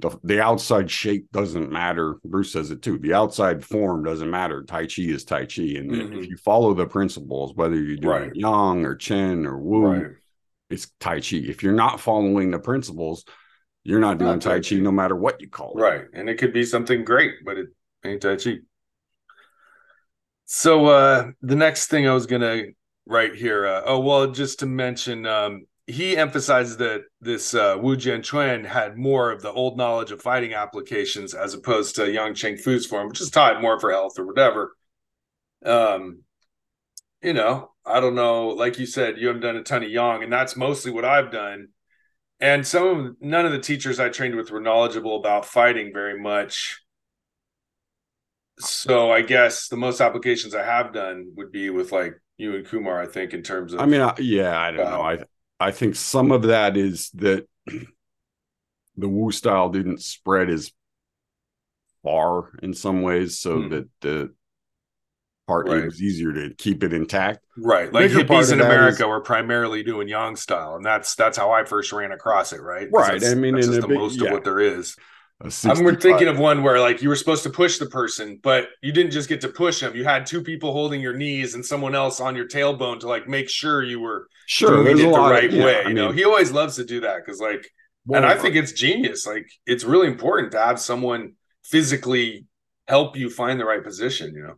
the 0.00 0.18
the 0.22 0.40
outside 0.40 0.90
shape 0.90 1.30
doesn't 1.32 1.70
matter. 1.70 2.16
Bruce 2.24 2.52
says 2.52 2.70
it 2.70 2.82
too. 2.82 2.98
The 2.98 3.14
outside 3.14 3.64
form 3.64 4.04
doesn't 4.04 4.30
matter. 4.30 4.62
Tai 4.62 4.86
Chi 4.86 5.02
is 5.02 5.24
Tai 5.24 5.46
Chi, 5.46 5.62
and 5.62 5.90
mm-hmm. 5.90 6.18
if 6.18 6.28
you 6.28 6.36
follow 6.36 6.72
the 6.74 6.86
principles, 6.86 7.54
whether 7.54 7.76
you're 7.76 7.96
doing 7.96 8.08
right. 8.08 8.34
Yang 8.34 8.86
or 8.86 8.94
Chen 8.94 9.46
or 9.46 9.58
Wu, 9.58 9.86
right. 9.86 10.06
it's 10.70 10.90
Tai 11.00 11.20
Chi. 11.20 11.36
If 11.36 11.62
you're 11.62 11.72
not 11.72 12.00
following 12.00 12.50
the 12.50 12.58
principles, 12.58 13.24
you're 13.84 14.00
not 14.00 14.18
doing 14.18 14.32
not 14.32 14.40
tai, 14.40 14.50
tai 14.56 14.60
chi, 14.60 14.76
chi 14.76 14.80
no 14.80 14.92
matter 14.92 15.16
what 15.16 15.40
you 15.40 15.48
call 15.48 15.76
it. 15.76 15.82
Right, 15.82 16.04
and 16.14 16.30
it 16.30 16.38
could 16.38 16.52
be 16.52 16.64
something 16.64 17.04
great, 17.04 17.44
but 17.44 17.58
it 17.58 17.68
ain't 18.04 18.22
Tai 18.22 18.36
Chi. 18.36 18.58
So 20.52 20.86
uh, 20.86 21.30
the 21.42 21.54
next 21.54 21.90
thing 21.90 22.08
I 22.08 22.12
was 22.12 22.26
gonna 22.26 22.62
write 23.06 23.36
here. 23.36 23.68
Uh, 23.68 23.82
oh 23.86 24.00
well, 24.00 24.26
just 24.32 24.58
to 24.58 24.66
mention, 24.66 25.24
um, 25.24 25.66
he 25.86 26.16
emphasizes 26.16 26.76
that 26.78 27.02
this 27.20 27.54
uh, 27.54 27.76
Wu 27.80 27.96
Jianchuan 27.96 28.66
had 28.66 28.98
more 28.98 29.30
of 29.30 29.42
the 29.42 29.52
old 29.52 29.76
knowledge 29.76 30.10
of 30.10 30.20
fighting 30.20 30.52
applications 30.52 31.34
as 31.34 31.54
opposed 31.54 31.94
to 31.94 32.10
Yang 32.10 32.34
Cheng 32.34 32.56
Fu's 32.56 32.84
form, 32.84 33.06
which 33.06 33.20
is 33.20 33.30
taught 33.30 33.62
more 33.62 33.78
for 33.78 33.92
health 33.92 34.18
or 34.18 34.26
whatever. 34.26 34.74
Um, 35.64 36.24
you 37.22 37.32
know, 37.32 37.70
I 37.86 38.00
don't 38.00 38.16
know. 38.16 38.48
Like 38.48 38.76
you 38.80 38.86
said, 38.86 39.18
you 39.18 39.28
haven't 39.28 39.42
done 39.42 39.56
a 39.56 39.62
ton 39.62 39.84
of 39.84 39.88
Yang, 39.90 40.24
and 40.24 40.32
that's 40.32 40.56
mostly 40.56 40.90
what 40.90 41.04
I've 41.04 41.30
done. 41.30 41.68
And 42.40 42.66
some 42.66 42.86
of 42.88 43.16
none 43.20 43.46
of 43.46 43.52
the 43.52 43.60
teachers 43.60 44.00
I 44.00 44.08
trained 44.08 44.34
with 44.34 44.50
were 44.50 44.60
knowledgeable 44.60 45.14
about 45.14 45.46
fighting 45.46 45.92
very 45.94 46.20
much 46.20 46.82
so 48.60 49.10
I 49.10 49.22
guess 49.22 49.68
the 49.68 49.76
most 49.76 50.00
applications 50.00 50.54
I 50.54 50.64
have 50.64 50.92
done 50.92 51.32
would 51.36 51.52
be 51.52 51.70
with 51.70 51.92
like 51.92 52.14
you 52.36 52.56
and 52.56 52.66
Kumar. 52.66 53.00
I 53.00 53.06
think 53.06 53.34
in 53.34 53.42
terms 53.42 53.72
of. 53.72 53.80
I 53.80 53.86
mean, 53.86 54.00
I, 54.00 54.14
yeah, 54.18 54.58
I 54.58 54.70
don't 54.70 54.86
uh, 54.86 54.90
know. 54.90 55.02
I 55.02 55.18
I 55.58 55.70
think 55.70 55.94
some 55.94 56.32
of 56.32 56.42
that 56.44 56.76
is 56.76 57.10
that 57.14 57.46
the 58.96 59.08
Wu 59.08 59.30
style 59.30 59.68
didn't 59.68 60.02
spread 60.02 60.50
as 60.50 60.72
far 62.02 62.50
in 62.62 62.72
some 62.74 63.02
ways, 63.02 63.38
so 63.38 63.62
hmm. 63.62 63.68
that 63.68 63.88
the 64.00 64.34
part 65.46 65.68
right. 65.68 65.78
it 65.78 65.84
was 65.84 66.00
easier 66.00 66.32
to 66.32 66.54
keep 66.54 66.82
it 66.82 66.92
intact. 66.92 67.40
Right, 67.58 67.92
like 67.92 68.10
hippies 68.10 68.52
in 68.52 68.60
America 68.60 69.02
is, 69.02 69.08
were 69.08 69.20
primarily 69.20 69.82
doing 69.82 70.08
Yang 70.08 70.36
style, 70.36 70.76
and 70.76 70.84
that's 70.84 71.14
that's 71.14 71.36
how 71.36 71.50
I 71.50 71.64
first 71.64 71.92
ran 71.92 72.12
across 72.12 72.52
it. 72.52 72.62
Right, 72.62 72.88
right. 72.92 73.22
I 73.22 73.34
mean, 73.34 73.54
that's 73.54 73.66
just 73.66 73.80
the 73.82 73.88
big, 73.88 73.98
most 73.98 74.20
yeah. 74.20 74.28
of 74.28 74.32
what 74.32 74.44
there 74.44 74.60
is. 74.60 74.96
I'm 75.42 75.96
thinking 75.96 76.28
of 76.28 76.38
one 76.38 76.62
where 76.62 76.80
like 76.80 77.00
you 77.00 77.08
were 77.08 77.16
supposed 77.16 77.44
to 77.44 77.50
push 77.50 77.78
the 77.78 77.86
person, 77.86 78.38
but 78.42 78.68
you 78.82 78.92
didn't 78.92 79.12
just 79.12 79.28
get 79.28 79.40
to 79.40 79.48
push 79.48 79.80
them. 79.80 79.96
You 79.96 80.04
had 80.04 80.26
two 80.26 80.42
people 80.42 80.72
holding 80.72 81.00
your 81.00 81.14
knees 81.14 81.54
and 81.54 81.64
someone 81.64 81.94
else 81.94 82.20
on 82.20 82.36
your 82.36 82.46
tailbone 82.46 83.00
to 83.00 83.08
like 83.08 83.26
make 83.26 83.48
sure 83.48 83.82
you 83.82 84.00
were 84.00 84.28
sure 84.46 84.84
doing 84.84 84.98
it 84.98 85.02
the 85.02 85.08
right 85.08 85.44
of, 85.44 85.52
yeah, 85.52 85.64
way. 85.64 85.80
I 85.80 85.84
mean, 85.84 85.96
you 85.96 86.02
know, 86.02 86.12
he 86.12 86.24
always 86.24 86.52
loves 86.52 86.76
to 86.76 86.84
do 86.84 87.00
that 87.00 87.24
because 87.24 87.40
like, 87.40 87.66
well, 88.04 88.22
and 88.22 88.30
I 88.30 88.36
think 88.36 88.54
it's 88.54 88.72
genius. 88.72 89.26
Like, 89.26 89.46
it's 89.66 89.84
really 89.84 90.08
important 90.08 90.52
to 90.52 90.58
have 90.58 90.78
someone 90.78 91.34
physically 91.64 92.44
help 92.86 93.16
you 93.16 93.30
find 93.30 93.58
the 93.58 93.64
right 93.64 93.82
position. 93.82 94.34
You 94.34 94.42
know, 94.42 94.54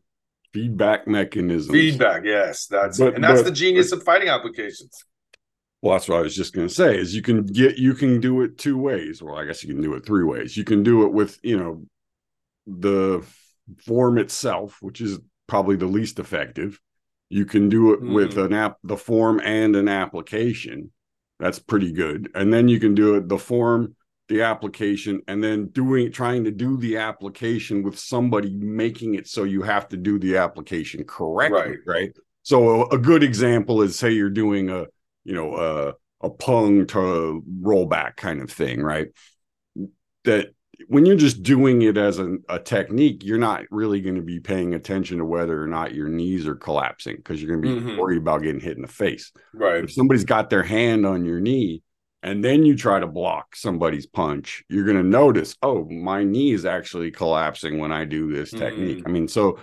feedback 0.52 1.06
mechanism. 1.06 1.72
Feedback, 1.72 2.24
yes, 2.24 2.66
that's 2.66 2.98
but, 2.98 3.14
and 3.14 3.22
that's 3.22 3.42
but, 3.42 3.50
the 3.50 3.52
genius 3.52 3.90
but, 3.90 3.98
of 3.98 4.04
fighting 4.04 4.28
applications. 4.28 5.04
Well, 5.82 5.94
that's 5.94 6.08
what 6.08 6.18
I 6.18 6.22
was 6.22 6.36
just 6.36 6.54
going 6.54 6.68
to 6.68 6.72
say 6.72 6.96
is 6.96 7.14
you 7.14 7.22
can 7.22 7.44
get 7.44 7.76
you 7.76 7.94
can 7.94 8.20
do 8.20 8.42
it 8.42 8.56
two 8.56 8.78
ways. 8.78 9.20
Well, 9.20 9.36
I 9.36 9.44
guess 9.44 9.64
you 9.64 9.74
can 9.74 9.82
do 9.82 9.94
it 9.94 10.06
three 10.06 10.22
ways. 10.22 10.56
You 10.56 10.62
can 10.62 10.84
do 10.84 11.04
it 11.04 11.12
with, 11.12 11.38
you 11.42 11.58
know, 11.58 11.84
the 12.66 13.26
form 13.84 14.16
itself, 14.16 14.78
which 14.80 15.00
is 15.00 15.18
probably 15.48 15.74
the 15.74 15.86
least 15.86 16.20
effective. 16.20 16.80
You 17.30 17.44
can 17.44 17.68
do 17.68 17.92
it 17.94 18.00
mm. 18.00 18.14
with 18.14 18.38
an 18.38 18.52
app 18.52 18.76
the 18.84 18.96
form 18.96 19.40
and 19.42 19.74
an 19.74 19.88
application. 19.88 20.92
That's 21.40 21.58
pretty 21.58 21.90
good. 21.90 22.30
And 22.36 22.52
then 22.52 22.68
you 22.68 22.78
can 22.78 22.94
do 22.94 23.16
it 23.16 23.28
the 23.28 23.38
form, 23.38 23.96
the 24.28 24.42
application, 24.42 25.22
and 25.26 25.42
then 25.42 25.66
doing 25.66 26.12
trying 26.12 26.44
to 26.44 26.52
do 26.52 26.76
the 26.76 26.98
application 26.98 27.82
with 27.82 27.98
somebody 27.98 28.54
making 28.54 29.16
it 29.16 29.26
so 29.26 29.42
you 29.42 29.62
have 29.62 29.88
to 29.88 29.96
do 29.96 30.20
the 30.20 30.36
application 30.36 31.02
correctly, 31.02 31.58
right? 31.58 31.78
right? 31.86 32.16
So 32.44 32.82
a, 32.82 32.94
a 32.94 32.98
good 32.98 33.24
example 33.24 33.82
is 33.82 33.98
say 33.98 34.12
you're 34.12 34.30
doing 34.30 34.70
a 34.70 34.86
you 35.24 35.34
know 35.34 35.52
uh, 35.54 35.92
a 36.20 36.30
pung 36.30 36.86
to 36.86 37.42
rollback 37.60 38.16
kind 38.16 38.40
of 38.40 38.50
thing, 38.50 38.82
right? 38.82 39.08
That 40.24 40.54
when 40.88 41.06
you're 41.06 41.16
just 41.16 41.42
doing 41.42 41.82
it 41.82 41.96
as 41.96 42.18
a, 42.18 42.36
a 42.48 42.58
technique, 42.58 43.24
you're 43.24 43.38
not 43.38 43.64
really 43.70 44.00
going 44.00 44.16
to 44.16 44.22
be 44.22 44.40
paying 44.40 44.74
attention 44.74 45.18
to 45.18 45.24
whether 45.24 45.62
or 45.62 45.66
not 45.66 45.94
your 45.94 46.08
knees 46.08 46.46
are 46.46 46.54
collapsing 46.54 47.16
because 47.16 47.40
you're 47.40 47.56
going 47.56 47.62
to 47.62 47.80
be 47.80 47.86
mm-hmm. 47.86 48.00
worried 48.00 48.18
about 48.18 48.42
getting 48.42 48.60
hit 48.60 48.76
in 48.76 48.82
the 48.82 48.88
face. 48.88 49.32
Right. 49.54 49.84
If 49.84 49.92
somebody's 49.92 50.24
got 50.24 50.50
their 50.50 50.62
hand 50.62 51.06
on 51.06 51.24
your 51.24 51.40
knee, 51.40 51.82
and 52.22 52.44
then 52.44 52.64
you 52.64 52.76
try 52.76 53.00
to 53.00 53.06
block 53.06 53.56
somebody's 53.56 54.06
punch, 54.06 54.62
you're 54.68 54.84
going 54.84 54.96
to 54.96 55.02
notice, 55.02 55.56
oh, 55.62 55.84
my 55.88 56.22
knee 56.22 56.52
is 56.52 56.64
actually 56.64 57.10
collapsing 57.10 57.78
when 57.78 57.90
I 57.90 58.04
do 58.04 58.32
this 58.32 58.50
technique. 58.50 58.98
Mm. 58.98 59.08
I 59.08 59.10
mean, 59.10 59.28
so 59.28 59.58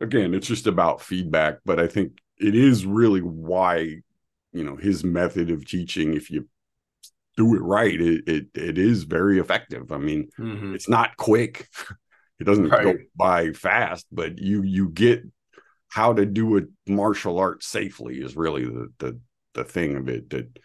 again, 0.00 0.34
it's 0.34 0.46
just 0.46 0.66
about 0.66 1.00
feedback, 1.00 1.58
but 1.64 1.80
I 1.80 1.86
think 1.86 2.18
it 2.38 2.54
is 2.54 2.84
really 2.84 3.20
why, 3.20 4.02
you 4.52 4.64
know, 4.64 4.76
his 4.76 5.04
method 5.04 5.50
of 5.50 5.66
teaching, 5.66 6.14
if 6.14 6.30
you 6.30 6.48
do 7.36 7.54
it 7.54 7.60
right, 7.60 8.00
it 8.00 8.28
it, 8.28 8.46
it 8.54 8.78
is 8.78 9.04
very 9.04 9.38
effective. 9.38 9.92
I 9.92 9.98
mean, 9.98 10.28
Mhm. 10.38 10.74
it's 10.74 10.88
not 10.88 11.16
quick. 11.16 11.68
It 12.40 12.44
doesn't 12.44 12.70
go 12.70 12.94
by 13.14 13.52
fast, 13.52 14.06
but 14.10 14.38
you 14.38 14.62
you 14.62 14.88
get 14.88 15.22
how 15.90 16.12
to 16.12 16.26
do 16.26 16.58
a 16.58 16.62
martial 16.90 17.38
art 17.38 17.62
safely 17.62 18.20
is 18.20 18.34
really 18.36 18.64
the 18.64 18.88
the 18.98 19.20
the 19.54 19.64
thing 19.64 19.94
of 19.96 20.08
it 20.08 20.30
that 20.30 20.58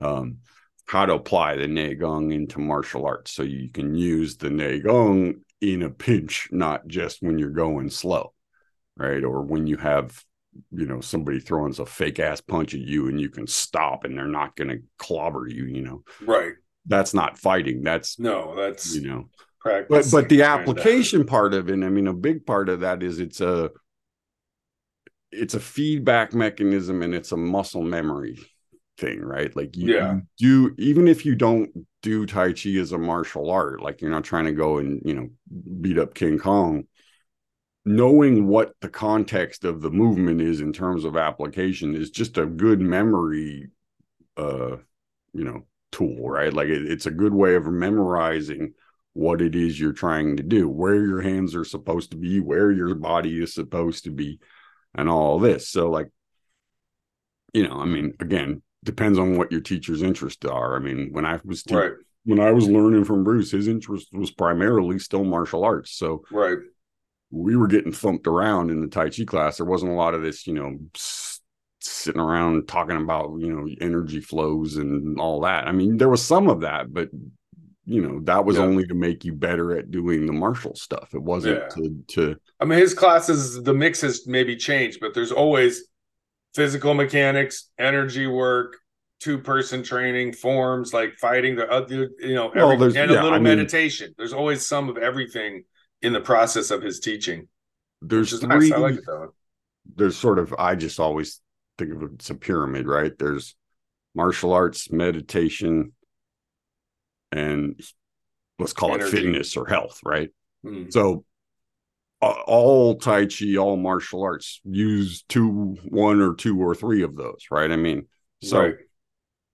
um 0.00 0.38
how 0.86 1.06
to 1.06 1.14
apply 1.14 1.56
the 1.56 1.66
Neigong 1.66 2.32
into 2.34 2.60
martial 2.60 3.06
arts 3.06 3.32
so 3.32 3.42
you 3.42 3.70
can 3.70 3.94
use 3.94 4.36
the 4.36 4.48
Neigong 4.50 5.40
in 5.60 5.82
a 5.82 5.90
pinch, 5.90 6.48
not 6.52 6.86
just 6.86 7.22
when 7.22 7.38
you're 7.38 7.50
going 7.50 7.90
slow, 7.90 8.32
right? 8.96 9.24
Or 9.24 9.42
when 9.42 9.66
you 9.66 9.78
have, 9.78 10.22
you 10.70 10.86
know, 10.86 11.00
somebody 11.00 11.40
throwing 11.40 11.74
a 11.78 11.86
fake 11.86 12.18
ass 12.20 12.40
punch 12.40 12.74
at 12.74 12.80
you 12.80 13.08
and 13.08 13.20
you 13.20 13.28
can 13.28 13.46
stop 13.46 14.04
and 14.04 14.16
they're 14.16 14.26
not 14.26 14.56
going 14.56 14.68
to 14.70 14.82
clobber 14.98 15.46
you, 15.48 15.64
you 15.66 15.82
know. 15.82 16.02
Right. 16.24 16.52
That's 16.86 17.14
not 17.14 17.38
fighting. 17.38 17.82
That's, 17.82 18.18
No, 18.18 18.54
that's 18.56 18.94
you 18.94 19.06
know, 19.08 19.28
practice. 19.60 20.10
but 20.10 20.22
but 20.22 20.28
the 20.28 20.42
application 20.42 21.26
part 21.26 21.52
of 21.52 21.68
it 21.68 21.72
i 21.82 21.88
mean 21.88 22.06
a 22.06 22.12
big 22.14 22.46
part 22.46 22.68
of 22.68 22.80
that 22.80 23.02
is 23.02 23.18
it's 23.18 23.40
a 23.40 23.70
it's 25.32 25.54
a 25.54 25.60
feedback 25.60 26.32
mechanism 26.34 27.02
and 27.02 27.14
it's 27.14 27.32
a 27.32 27.36
muscle 27.36 27.82
memory 27.82 28.38
thing 28.98 29.20
right 29.20 29.54
like 29.56 29.76
you, 29.76 29.94
Yeah. 29.94 30.20
you 30.38 30.70
do 30.70 30.74
even 30.82 31.08
if 31.08 31.26
you 31.26 31.34
don't 31.34 31.70
do 32.02 32.24
tai 32.26 32.52
chi 32.52 32.70
as 32.78 32.92
a 32.92 32.98
martial 32.98 33.50
art 33.50 33.82
like 33.82 34.00
you're 34.00 34.10
not 34.10 34.24
trying 34.24 34.44
to 34.46 34.52
go 34.52 34.78
and 34.78 35.02
you 35.04 35.14
know 35.14 35.28
beat 35.80 35.98
up 35.98 36.14
king 36.14 36.38
kong 36.38 36.84
knowing 37.86 38.48
what 38.48 38.72
the 38.80 38.88
context 38.88 39.64
of 39.64 39.80
the 39.80 39.90
movement 39.90 40.40
is 40.40 40.60
in 40.60 40.72
terms 40.72 41.04
of 41.04 41.16
application 41.16 41.94
is 41.94 42.10
just 42.10 42.36
a 42.36 42.44
good 42.44 42.80
memory 42.80 43.68
uh 44.36 44.76
you 45.32 45.44
know 45.44 45.62
tool 45.92 46.28
right? 46.28 46.52
Like 46.52 46.68
it, 46.68 46.90
it's 46.90 47.06
a 47.06 47.10
good 47.10 47.32
way 47.32 47.54
of 47.54 47.66
memorizing 47.66 48.74
what 49.14 49.40
it 49.40 49.54
is 49.54 49.80
you're 49.80 49.92
trying 49.92 50.36
to 50.36 50.42
do 50.42 50.68
where 50.68 50.96
your 50.96 51.22
hands 51.22 51.54
are 51.54 51.64
supposed 51.64 52.10
to 52.10 52.18
be 52.18 52.40
where 52.40 52.70
your 52.70 52.94
body 52.94 53.42
is 53.42 53.54
supposed 53.54 54.04
to 54.04 54.10
be 54.10 54.40
and 54.94 55.08
all 55.08 55.38
this. 55.38 55.70
So 55.70 55.88
like 55.88 56.08
you 57.54 57.66
know 57.66 57.80
i 57.80 57.84
mean 57.84 58.14
again 58.20 58.62
depends 58.84 59.18
on 59.18 59.38
what 59.38 59.52
your 59.52 59.60
teacher's 59.60 60.02
interests 60.02 60.44
are. 60.44 60.76
I 60.76 60.80
mean 60.80 61.10
when 61.12 61.24
i 61.24 61.38
was 61.44 61.62
te- 61.62 61.76
right, 61.76 61.92
when 62.24 62.40
i 62.40 62.50
was 62.50 62.66
learning 62.66 63.04
from 63.04 63.22
bruce 63.24 63.52
his 63.52 63.68
interest 63.68 64.08
was 64.12 64.32
primarily 64.32 64.98
still 64.98 65.24
martial 65.24 65.64
arts. 65.64 65.92
So 65.92 66.24
right, 66.32 66.58
we 67.30 67.56
were 67.56 67.66
getting 67.66 67.92
thumped 67.92 68.26
around 68.26 68.70
in 68.70 68.80
the 68.80 68.88
Tai 68.88 69.10
Chi 69.10 69.24
class. 69.24 69.56
There 69.56 69.66
wasn't 69.66 69.92
a 69.92 69.96
lot 69.96 70.14
of 70.14 70.22
this, 70.22 70.46
you 70.46 70.54
know, 70.54 70.78
sitting 71.80 72.20
around 72.20 72.66
talking 72.68 72.96
about, 72.96 73.36
you 73.38 73.52
know, 73.52 73.68
energy 73.80 74.20
flows 74.20 74.76
and 74.76 75.18
all 75.20 75.40
that. 75.42 75.66
I 75.66 75.72
mean, 75.72 75.96
there 75.96 76.08
was 76.08 76.24
some 76.24 76.48
of 76.48 76.60
that, 76.62 76.92
but 76.92 77.08
you 77.88 78.02
know, 78.02 78.18
that 78.24 78.44
was 78.44 78.56
Yeah. 78.56 78.64
only 78.64 78.84
to 78.88 78.94
make 78.94 79.24
you 79.24 79.32
better 79.32 79.76
at 79.78 79.92
doing 79.92 80.26
the 80.26 80.32
martial 80.32 80.74
stuff. 80.74 81.14
It 81.14 81.22
wasn't 81.22 81.60
Yeah. 81.60 81.68
to 81.68 82.04
to 82.08 82.36
I 82.58 82.64
mean, 82.64 82.80
his 82.80 82.94
classes, 82.94 83.62
the 83.62 83.74
mix 83.74 84.00
has 84.00 84.26
maybe 84.26 84.56
changed, 84.56 84.98
but 85.00 85.14
there's 85.14 85.30
always 85.30 85.88
physical 86.54 86.94
mechanics, 86.94 87.70
energy 87.78 88.26
work, 88.26 88.76
two 89.20 89.38
person 89.38 89.82
training, 89.84 90.32
forms 90.32 90.92
like 90.92 91.14
fighting, 91.20 91.54
the 91.54 91.70
other, 91.70 92.10
you 92.18 92.34
know, 92.34 92.50
every, 92.50 92.76
there's- 92.76 92.96
and 92.96 93.10
a 93.10 93.14
yeah, 93.14 93.22
little 93.22 93.36
I 93.36 93.38
mean- 93.38 93.56
meditation. 93.56 94.12
There's 94.18 94.32
always 94.32 94.66
some 94.66 94.88
of 94.88 94.96
everything 94.98 95.62
in 96.02 96.12
the 96.12 96.20
process 96.20 96.70
of 96.70 96.82
his 96.82 97.00
teaching, 97.00 97.48
there's 98.02 98.38
three 98.38 98.48
nice. 98.48 98.72
I 98.72 98.76
like 98.76 98.94
it 98.96 99.04
though. 99.06 99.34
there's 99.96 100.16
sort 100.16 100.38
of 100.38 100.54
I 100.58 100.74
just 100.74 101.00
always 101.00 101.40
think 101.78 101.92
of 101.92 102.02
it 102.02 102.10
as 102.20 102.30
a 102.30 102.34
pyramid, 102.34 102.86
right? 102.86 103.12
There's 103.18 103.54
martial 104.14 104.52
arts, 104.52 104.90
meditation, 104.90 105.92
and 107.32 107.80
let's 108.58 108.72
call 108.72 108.94
Energy. 108.94 109.08
it 109.16 109.20
fitness 109.22 109.56
or 109.56 109.66
health, 109.66 110.00
right? 110.04 110.30
Hmm. 110.62 110.84
So 110.90 111.24
all 112.20 112.96
Tai 112.96 113.26
Chi, 113.26 113.56
all 113.56 113.76
martial 113.76 114.22
arts 114.22 114.60
use 114.64 115.22
two, 115.28 115.76
one 115.88 116.20
or 116.20 116.34
two 116.34 116.58
or 116.60 116.74
three 116.74 117.02
of 117.02 117.14
those, 117.16 117.46
right? 117.50 117.70
I 117.70 117.76
mean, 117.76 118.06
so 118.42 118.60
right. 118.60 118.74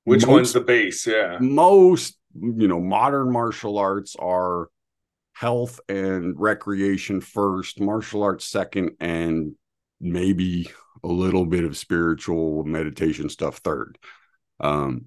Which 0.04 0.22
most- 0.26 0.32
one's 0.32 0.52
the 0.52 0.60
base? 0.60 1.06
Yeah. 1.06 1.38
most, 1.40 2.16
you 2.34 2.66
know, 2.68 2.80
modern 2.80 3.32
martial 3.32 3.78
arts 3.78 4.16
are 4.18 4.68
health 5.32 5.80
and 5.88 6.38
recreation 6.38 7.20
first, 7.20 7.80
martial 7.80 8.22
arts 8.22 8.46
second, 8.46 8.92
and 9.00 9.54
maybe 10.00 10.70
a 11.02 11.08
little 11.08 11.46
bit 11.46 11.64
of 11.64 11.76
spiritual 11.76 12.64
meditation 12.64 13.28
stuff 13.28 13.58
third. 13.58 13.98
Um, 14.60 15.06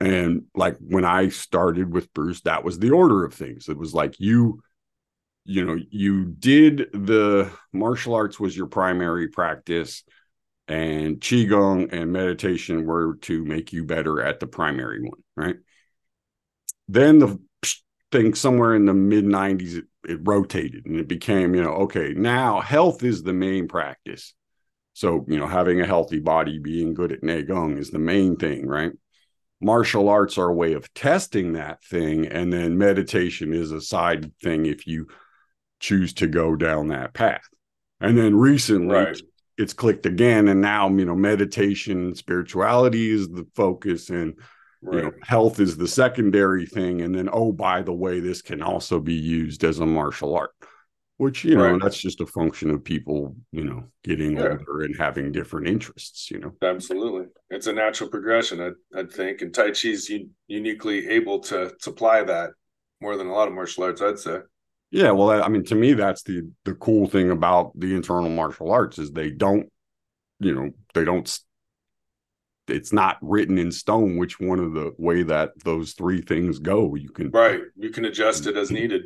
and 0.00 0.44
like 0.54 0.76
when 0.78 1.04
I 1.04 1.28
started 1.28 1.92
with 1.92 2.12
Bruce, 2.14 2.40
that 2.42 2.64
was 2.64 2.78
the 2.78 2.90
order 2.90 3.24
of 3.24 3.34
things. 3.34 3.68
It 3.68 3.76
was 3.76 3.92
like 3.92 4.18
you, 4.18 4.62
you 5.44 5.64
know, 5.64 5.78
you 5.90 6.24
did 6.24 6.88
the 6.92 7.50
martial 7.72 8.14
arts 8.14 8.40
was 8.40 8.56
your 8.56 8.66
primary 8.66 9.28
practice, 9.28 10.04
and 10.68 11.20
qigong 11.20 11.92
and 11.92 12.12
meditation 12.12 12.86
were 12.86 13.16
to 13.22 13.44
make 13.44 13.72
you 13.72 13.84
better 13.84 14.22
at 14.22 14.40
the 14.40 14.46
primary 14.46 15.02
one, 15.02 15.22
right? 15.36 15.56
Then 16.88 17.18
the 17.18 17.38
thing 18.12 18.34
somewhere 18.34 18.74
in 18.74 18.86
the 18.86 18.94
mid 18.94 19.24
90s 19.24 19.76
it, 19.76 19.84
it 20.08 20.18
rotated 20.22 20.86
and 20.86 20.96
it 20.96 21.08
became, 21.08 21.54
you 21.54 21.62
know, 21.62 21.72
okay, 21.72 22.14
now 22.14 22.60
health 22.60 23.02
is 23.02 23.22
the 23.22 23.32
main 23.32 23.68
practice. 23.68 24.34
So, 24.94 25.24
you 25.28 25.38
know, 25.38 25.46
having 25.46 25.80
a 25.80 25.86
healthy 25.86 26.18
body, 26.18 26.58
being 26.58 26.94
good 26.94 27.12
at 27.12 27.22
Neigong 27.22 27.78
is 27.78 27.90
the 27.90 27.98
main 27.98 28.36
thing, 28.36 28.66
right? 28.66 28.92
Martial 29.60 30.08
arts 30.08 30.38
are 30.38 30.48
a 30.48 30.54
way 30.54 30.72
of 30.72 30.92
testing 30.94 31.52
that 31.52 31.82
thing. 31.84 32.26
And 32.26 32.52
then 32.52 32.78
meditation 32.78 33.52
is 33.52 33.72
a 33.72 33.80
side 33.80 34.32
thing 34.42 34.66
if 34.66 34.86
you 34.86 35.06
choose 35.78 36.12
to 36.14 36.26
go 36.26 36.56
down 36.56 36.88
that 36.88 37.14
path. 37.14 37.46
And 38.00 38.16
then 38.16 38.34
recently, 38.34 38.96
Right. 38.96 39.22
it's 39.58 39.74
clicked 39.74 40.06
again. 40.06 40.48
And 40.48 40.60
now, 40.60 40.88
you 40.88 41.04
know, 41.04 41.14
meditation 41.14 42.06
and 42.06 42.16
spirituality 42.16 43.10
is 43.10 43.28
the 43.28 43.46
focus, 43.54 44.10
and, 44.10 44.34
Right. 44.82 44.96
you 44.96 45.02
know, 45.02 45.12
health 45.22 45.60
is 45.60 45.76
the 45.76 45.88
secondary 45.88 46.66
thing. 46.66 47.02
And 47.02 47.14
then, 47.14 47.28
oh, 47.32 47.52
by 47.52 47.82
the 47.82 47.92
way, 47.92 48.20
this 48.20 48.40
can 48.42 48.62
also 48.62 48.98
be 49.00 49.14
used 49.14 49.64
as 49.64 49.78
a 49.80 49.86
martial 49.86 50.36
art 50.36 50.52
which 51.18 51.44
you 51.44 51.54
know 51.54 51.72
Right. 51.72 51.82
that's 51.82 51.98
just 52.00 52.22
a 52.22 52.26
function 52.26 52.70
of 52.70 52.82
people 52.82 53.36
you 53.52 53.62
know 53.62 53.84
getting 54.04 54.38
Yeah. 54.38 54.52
older 54.52 54.84
and 54.84 54.96
having 54.96 55.32
different 55.32 55.68
interests 55.68 56.30
you 56.30 56.38
know 56.38 56.54
Absolutely. 56.62 57.26
It's 57.50 57.66
a 57.66 57.74
natural 57.74 58.08
progression, 58.08 58.58
I, 58.62 58.98
I 58.98 59.04
think. 59.04 59.42
And 59.42 59.52
Tai 59.52 59.72
Chi's 59.72 60.08
un- 60.10 60.30
uniquely 60.48 61.08
able 61.08 61.40
to 61.40 61.74
supply 61.78 62.22
that 62.22 62.52
more 63.02 63.18
than 63.18 63.26
a 63.26 63.34
lot 63.34 63.48
of 63.48 63.54
martial 63.54 63.84
arts, 63.84 64.00
I'd 64.00 64.18
say. 64.18 64.38
yeah 64.92 65.10
well 65.10 65.30
i 65.42 65.48
mean 65.48 65.64
to 65.66 65.74
me 65.74 65.92
that's 65.92 66.22
the 66.22 66.48
the 66.64 66.72
cool 66.74 67.06
thing 67.06 67.30
about 67.30 67.78
the 67.78 67.94
internal 67.94 68.30
martial 68.30 68.70
arts 68.72 68.98
is 68.98 69.10
they 69.12 69.30
don't 69.30 69.68
you 70.38 70.54
know 70.54 70.70
they 70.94 71.04
don't 71.04 71.38
it's 72.70 72.92
not 72.92 73.18
written 73.20 73.58
in 73.58 73.72
stone 73.72 74.16
which 74.16 74.40
one 74.40 74.58
of 74.58 74.72
the 74.74 74.92
way 74.98 75.22
that 75.22 75.50
those 75.64 75.92
three 75.92 76.20
things 76.20 76.58
go 76.58 76.94
you 76.94 77.10
can 77.10 77.30
Right. 77.30 77.60
You 77.76 77.90
can 77.90 78.04
adjust 78.04 78.46
it 78.46 78.56
as 78.56 78.68
mm-hmm. 78.68 78.76
needed. 78.76 79.02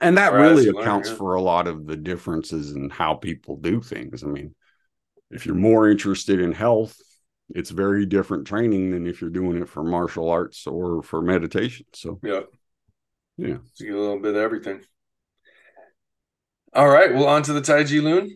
and 0.00 0.18
that 0.18 0.32
really 0.32 0.64
you 0.64 0.72
learn, 0.72 0.82
accounts 0.82 1.08
yeah. 1.08 1.16
for 1.16 1.34
a 1.34 1.42
lot 1.42 1.66
of 1.66 1.86
the 1.86 1.96
differences 1.96 2.72
in 2.72 2.90
how 2.90 3.14
people 3.14 3.56
do 3.56 3.80
things 3.80 4.22
i 4.22 4.26
mean 4.26 4.54
if 5.30 5.46
you're 5.46 5.54
more 5.54 5.88
interested 5.88 6.40
in 6.40 6.52
health 6.52 6.96
it's 7.50 7.70
very 7.70 8.04
different 8.06 8.46
training 8.46 8.90
than 8.90 9.06
if 9.06 9.20
you're 9.20 9.30
doing 9.30 9.62
it 9.62 9.68
for 9.68 9.84
martial 9.84 10.30
arts 10.30 10.66
or 10.66 11.02
for 11.02 11.22
meditation 11.22 11.86
so 11.92 12.18
Yeah. 12.22 12.40
Yeah. 13.38 13.58
So 13.74 13.84
you 13.84 13.90
get 13.90 13.98
a 13.98 14.00
little 14.00 14.20
bit 14.20 14.34
of 14.34 14.40
everything. 14.40 14.80
All 16.72 16.88
right. 16.88 17.12
Well, 17.12 17.26
on 17.26 17.42
to 17.44 17.52
the 17.52 17.60
Tai 17.60 17.84
Chi 17.84 17.98
Lun. 17.98 18.30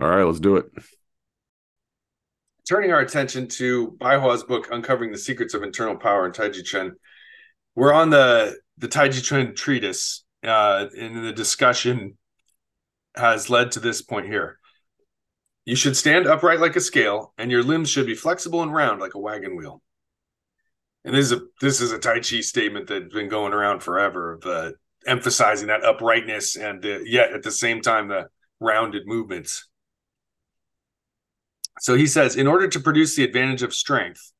all 0.00 0.08
right 0.08 0.24
let's 0.24 0.40
do 0.40 0.56
it 0.56 0.66
turning 2.68 2.92
our 2.92 3.00
attention 3.00 3.48
to 3.48 3.96
Baihua's 4.00 4.44
book, 4.44 4.68
Uncovering 4.70 5.12
the 5.12 5.18
Secrets 5.18 5.54
of 5.54 5.62
Internal 5.62 5.96
Power 5.96 6.26
in 6.26 6.32
Taiji 6.32 6.64
Chuan, 6.64 6.92
we're 7.74 7.92
on 7.92 8.10
the 8.10 8.56
the 8.78 8.88
Taiji 8.88 9.22
Chuan 9.22 9.54
treatise, 9.54 10.24
uh, 10.42 10.86
and 10.98 11.24
the 11.24 11.32
discussion 11.32 12.16
has 13.16 13.50
led 13.50 13.72
to 13.72 13.80
this 13.80 14.02
point 14.02 14.26
here. 14.26 14.58
You 15.64 15.76
should 15.76 15.96
stand 15.96 16.26
upright 16.26 16.60
like 16.60 16.76
a 16.76 16.80
scale, 16.80 17.32
and 17.38 17.50
your 17.50 17.62
limbs 17.62 17.88
should 17.88 18.06
be 18.06 18.14
flexible 18.14 18.62
and 18.62 18.72
round 18.72 19.00
like 19.00 19.14
a 19.14 19.20
wagon 19.20 19.56
wheel. 19.56 19.80
And 21.04 21.14
this 21.14 21.26
is 21.26 21.32
a 21.32 21.40
this 21.60 21.80
is 21.80 21.92
a 21.92 21.98
Tai 21.98 22.20
Chi 22.20 22.40
statement 22.40 22.88
that's 22.88 23.12
been 23.12 23.28
going 23.28 23.52
around 23.52 23.80
forever, 23.80 24.38
the 24.42 24.74
emphasizing 25.06 25.68
that 25.68 25.84
uprightness 25.84 26.56
and 26.56 26.82
the, 26.82 27.02
yet 27.04 27.32
at 27.32 27.42
the 27.42 27.50
same 27.50 27.80
time 27.80 28.08
the 28.08 28.28
rounded 28.60 29.06
movements. 29.06 29.68
So 31.80 31.96
he 31.96 32.06
says, 32.06 32.36
in 32.36 32.46
order 32.46 32.68
to 32.68 32.80
produce 32.80 33.16
the 33.16 33.24
advantage 33.24 33.62
of 33.62 33.74
strength 33.74 34.32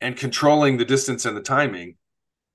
and 0.00 0.16
controlling 0.16 0.76
the 0.76 0.84
distance 0.84 1.24
and 1.24 1.36
the 1.36 1.42
timing, 1.42 1.96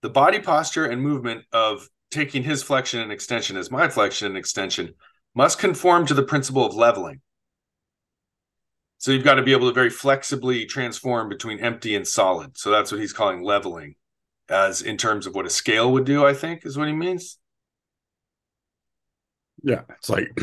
the 0.01 0.09
body 0.09 0.39
posture 0.39 0.85
and 0.85 1.01
movement 1.01 1.45
of 1.51 1.87
taking 2.11 2.43
his 2.43 2.63
flexion 2.63 2.99
and 2.99 3.11
extension 3.11 3.55
as 3.55 3.71
my 3.71 3.87
flexion 3.87 4.27
and 4.27 4.37
extension 4.37 4.93
must 5.35 5.59
conform 5.59 6.05
to 6.05 6.13
the 6.13 6.23
principle 6.23 6.65
of 6.65 6.75
leveling. 6.75 7.21
So 8.97 9.11
you've 9.11 9.23
got 9.23 9.35
to 9.35 9.43
be 9.43 9.53
able 9.53 9.69
to 9.69 9.73
very 9.73 9.89
flexibly 9.89 10.65
transform 10.65 11.29
between 11.29 11.59
empty 11.59 11.95
and 11.95 12.05
solid. 12.05 12.57
So 12.57 12.69
that's 12.71 12.91
what 12.91 12.99
he's 12.99 13.13
calling 13.13 13.43
leveling, 13.43 13.95
as 14.49 14.81
in 14.81 14.97
terms 14.97 15.25
of 15.25 15.35
what 15.35 15.45
a 15.45 15.49
scale 15.49 15.93
would 15.93 16.03
do, 16.03 16.25
I 16.25 16.33
think 16.33 16.65
is 16.65 16.77
what 16.77 16.87
he 16.87 16.93
means. 16.93 17.37
Yeah. 19.63 19.83
It's 19.97 20.09
like, 20.09 20.37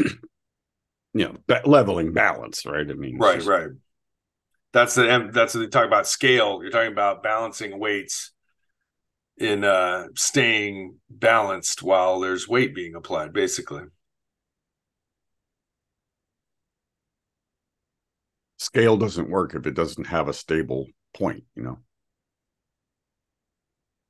you 1.16 1.33
know, 1.48 1.59
leveling 1.64 2.12
balance, 2.12 2.66
right? 2.66 2.88
I 2.88 2.94
mean, 2.94 3.18
right, 3.18 3.37
just... 3.37 3.48
right. 3.48 3.68
That's 4.72 4.94
the 4.94 5.31
that's 5.33 5.55
what 5.55 5.61
they 5.61 5.68
talk 5.68 5.87
about 5.87 6.07
scale. 6.07 6.61
You're 6.62 6.70
talking 6.70 6.92
about 6.92 7.22
balancing 7.22 7.79
weights 7.79 8.33
in 9.38 9.64
uh 9.64 10.07
staying 10.14 10.96
balanced 11.09 11.83
while 11.83 12.20
there's 12.20 12.48
weight 12.48 12.74
being 12.74 12.94
applied, 12.94 13.33
basically. 13.33 13.83
scale 18.59 18.96
doesn't 18.96 19.31
work 19.31 19.55
if 19.55 19.66
it 19.66 19.74
doesn't 19.74 20.07
have 20.07 20.29
a 20.29 20.33
stable 20.33 20.87
point, 21.14 21.44
you 21.55 21.62
know. 21.62 21.79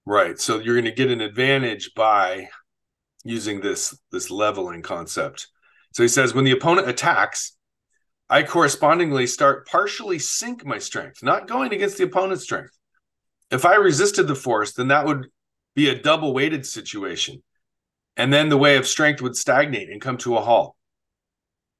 Right. 0.04 0.38
So 0.40 0.58
you're 0.58 0.74
going 0.74 0.84
to 0.86 0.92
get 0.92 1.10
an 1.10 1.20
advantage 1.20 1.92
by 1.94 2.48
using 3.24 3.60
this 3.60 3.96
this 4.12 4.30
leveling 4.30 4.82
concept. 4.82 5.48
So 5.96 6.02
he 6.02 6.10
says 6.10 6.34
when 6.34 6.44
the 6.44 6.52
opponent 6.52 6.90
attacks, 6.90 7.56
I 8.28 8.42
correspondingly 8.42 9.26
start 9.26 9.66
partially 9.66 10.18
sink 10.18 10.62
my 10.62 10.76
strength, 10.76 11.22
not 11.22 11.48
going 11.48 11.72
against 11.72 11.96
the 11.96 12.04
opponent's 12.04 12.44
strength. 12.44 12.76
If 13.50 13.64
I 13.64 13.76
resisted 13.76 14.28
the 14.28 14.34
force, 14.34 14.74
then 14.74 14.88
that 14.88 15.06
would 15.06 15.28
be 15.74 15.88
a 15.88 15.98
double 15.98 16.34
weighted 16.34 16.66
situation. 16.66 17.42
And 18.14 18.30
then 18.30 18.50
the 18.50 18.58
way 18.58 18.76
of 18.76 18.86
strength 18.86 19.22
would 19.22 19.38
stagnate 19.38 19.88
and 19.88 19.98
come 19.98 20.18
to 20.18 20.36
a 20.36 20.42
halt. 20.42 20.76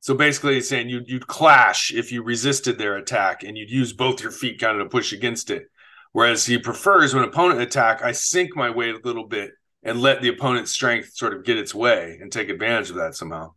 So 0.01 0.15
basically, 0.15 0.55
he's 0.55 0.69
saying 0.71 0.89
you'd 0.89 1.11
you'd 1.11 1.27
clash 1.27 1.93
if 1.93 2.11
you 2.11 2.23
resisted 2.23 2.79
their 2.79 2.97
attack, 2.97 3.43
and 3.43 3.55
you'd 3.55 3.71
use 3.71 3.93
both 3.93 4.23
your 4.23 4.33
feet 4.33 4.59
kind 4.59 4.81
of 4.81 4.87
to 4.87 4.89
push 4.89 5.13
against 5.13 5.51
it. 5.51 5.65
Whereas 6.13 6.47
he 6.47 6.57
prefers 6.57 7.15
when 7.15 7.23
opponent 7.23 7.61
attack, 7.61 8.01
I 8.01 8.13
sink 8.13 8.57
my 8.57 8.71
weight 8.71 8.95
a 8.95 9.07
little 9.07 9.27
bit 9.27 9.51
and 9.83 10.01
let 10.01 10.23
the 10.23 10.29
opponent's 10.29 10.73
strength 10.73 11.11
sort 11.13 11.35
of 11.35 11.45
get 11.45 11.59
its 11.59 11.75
way 11.75 12.17
and 12.19 12.33
take 12.33 12.49
advantage 12.49 12.89
of 12.89 12.97
that 12.97 13.15
somehow. 13.15 13.53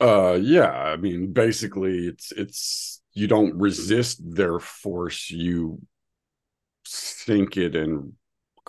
Uh, 0.00 0.38
yeah. 0.40 0.70
I 0.70 0.96
mean, 0.96 1.32
basically, 1.32 2.06
it's 2.06 2.32
it's 2.32 3.02
you 3.14 3.26
don't 3.26 3.58
resist 3.58 4.20
their 4.34 4.60
force, 4.60 5.30
you 5.30 5.80
sink 6.84 7.56
it, 7.56 7.74
and 7.76 8.12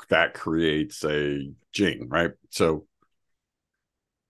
that 0.10 0.34
creates 0.34 1.04
a 1.06 1.52
jing, 1.74 2.08
right? 2.10 2.32
So 2.50 2.86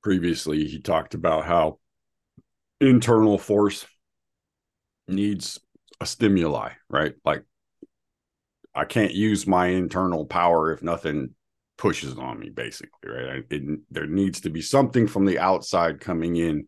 previously 0.04 0.66
he 0.66 0.80
talked 0.80 1.14
about 1.14 1.46
how 1.46 1.80
internal 2.82 3.38
force 3.38 3.86
needs 5.08 5.60
a 6.00 6.06
stimuli, 6.06 6.72
right? 6.90 7.16
Like 7.26 7.44
I 8.76 8.86
can't 8.86 9.14
use 9.14 9.48
my 9.48 9.68
internal 9.68 10.26
power 10.26 10.72
if 10.72 10.82
nothing 10.82 11.34
pushes 11.78 12.18
on 12.18 12.40
me, 12.40 12.50
basically, 12.50 13.10
right? 13.10 13.44
It, 13.50 13.80
there 13.90 14.08
needs 14.08 14.42
to 14.42 14.50
be 14.50 14.62
something 14.62 15.08
from 15.08 15.26
the 15.26 15.40
outside 15.40 16.00
coming 16.00 16.36
in 16.36 16.68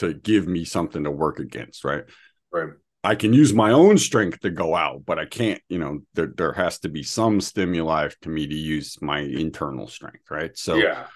to 0.00 0.14
give 0.14 0.46
me 0.46 0.64
something 0.64 1.04
to 1.04 1.10
work 1.10 1.38
against, 1.38 1.84
right? 1.84 2.04
Right. 2.52 2.70
I 3.02 3.14
can 3.14 3.32
use 3.32 3.54
my 3.54 3.70
own 3.70 3.96
strength 3.96 4.40
to 4.40 4.50
go 4.50 4.74
out, 4.74 5.06
but 5.06 5.18
I 5.18 5.24
can't, 5.24 5.62
you 5.70 5.78
know, 5.78 6.00
there, 6.12 6.32
there 6.36 6.52
has 6.52 6.80
to 6.80 6.90
be 6.90 7.02
some 7.02 7.40
stimuli 7.40 8.08
to 8.20 8.28
me 8.28 8.46
to 8.46 8.54
use 8.54 9.00
my 9.00 9.20
internal 9.20 9.86
strength, 9.86 10.30
right? 10.30 10.56
So, 10.58 10.74
yeah 10.74 11.06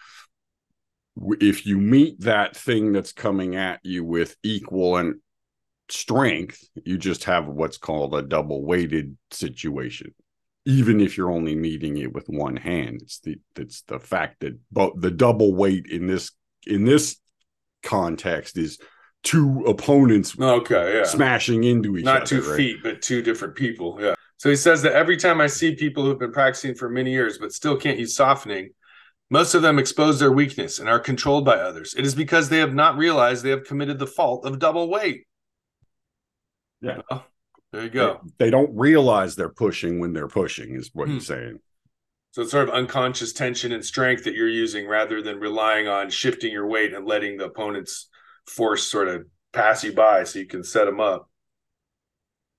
if 1.40 1.66
you 1.66 1.78
meet 1.78 2.20
that 2.20 2.56
thing 2.56 2.92
that's 2.92 3.12
coming 3.12 3.56
at 3.56 3.80
you 3.82 4.04
with 4.04 4.36
equal 4.42 4.96
and 4.96 5.16
strength, 5.88 6.64
you 6.84 6.98
just 6.98 7.24
have 7.24 7.46
what's 7.46 7.78
called 7.78 8.14
a 8.14 8.22
double 8.22 8.64
weighted 8.64 9.16
situation. 9.30 10.14
Even 10.66 11.00
if 11.00 11.16
you're 11.16 11.30
only 11.30 11.54
meeting 11.54 11.98
it 11.98 12.12
with 12.12 12.26
one 12.26 12.56
hand, 12.56 13.00
it's 13.02 13.20
the 13.20 13.36
it's 13.56 13.82
the 13.82 14.00
fact 14.00 14.40
that 14.40 14.58
but 14.72 14.98
the 15.00 15.10
double 15.10 15.54
weight 15.54 15.86
in 15.86 16.06
this 16.06 16.32
in 16.66 16.84
this 16.84 17.18
context 17.84 18.56
is 18.58 18.78
two 19.22 19.64
opponents 19.66 20.38
okay 20.38 20.98
yeah 20.98 21.04
smashing 21.04 21.64
into 21.64 21.96
each 21.96 22.06
other. 22.06 22.18
not 22.18 22.26
two 22.26 22.42
right? 22.42 22.56
feet 22.56 22.76
but 22.82 23.00
two 23.00 23.22
different 23.22 23.54
people 23.54 23.96
yeah 24.00 24.14
so 24.36 24.50
he 24.50 24.56
says 24.56 24.82
that 24.82 24.92
every 24.92 25.16
time 25.16 25.40
i 25.40 25.46
see 25.46 25.74
people 25.74 26.04
who've 26.04 26.18
been 26.18 26.32
practicing 26.32 26.74
for 26.74 26.88
many 26.90 27.10
years 27.10 27.38
but 27.38 27.52
still 27.52 27.76
can't 27.76 27.98
use 27.98 28.14
softening 28.14 28.70
most 29.30 29.54
of 29.54 29.62
them 29.62 29.78
expose 29.78 30.20
their 30.20 30.32
weakness 30.32 30.78
and 30.78 30.88
are 30.88 31.00
controlled 31.00 31.44
by 31.44 31.56
others. 31.56 31.94
It 31.96 32.04
is 32.04 32.14
because 32.14 32.48
they 32.48 32.58
have 32.58 32.74
not 32.74 32.96
realized 32.96 33.42
they 33.42 33.50
have 33.50 33.64
committed 33.64 33.98
the 33.98 34.06
fault 34.06 34.44
of 34.44 34.58
double 34.58 34.88
weight. 34.88 35.26
Yeah. 36.80 37.00
Well, 37.10 37.26
there 37.72 37.82
you 37.82 37.90
go. 37.90 38.20
They, 38.38 38.46
they, 38.46 38.50
don't 38.50 38.76
realize 38.76 39.34
they're 39.34 39.48
pushing 39.48 39.98
when 39.98 40.12
they're 40.12 40.28
pushing, 40.28 40.74
is 40.74 40.90
what 40.92 41.08
hmm. 41.08 41.14
he's 41.14 41.26
saying. 41.26 41.58
So 42.34 42.42
it's 42.42 42.50
sort 42.50 42.68
of 42.68 42.74
unconscious 42.74 43.32
tension 43.32 43.70
and 43.70 43.84
strength 43.84 44.24
that 44.24 44.34
you're 44.34 44.48
using 44.48 44.88
rather 44.88 45.22
than 45.22 45.38
relying 45.38 45.86
on 45.86 46.10
shifting 46.10 46.50
your 46.50 46.66
weight 46.66 46.92
and 46.92 47.06
letting 47.06 47.36
the 47.36 47.44
opponent's 47.44 48.08
force 48.48 48.82
sort 48.90 49.06
of 49.06 49.26
pass 49.52 49.84
you 49.84 49.92
by 49.92 50.24
so 50.24 50.40
you 50.40 50.46
can 50.48 50.64
set 50.64 50.86
them 50.86 50.98
up. 50.98 51.30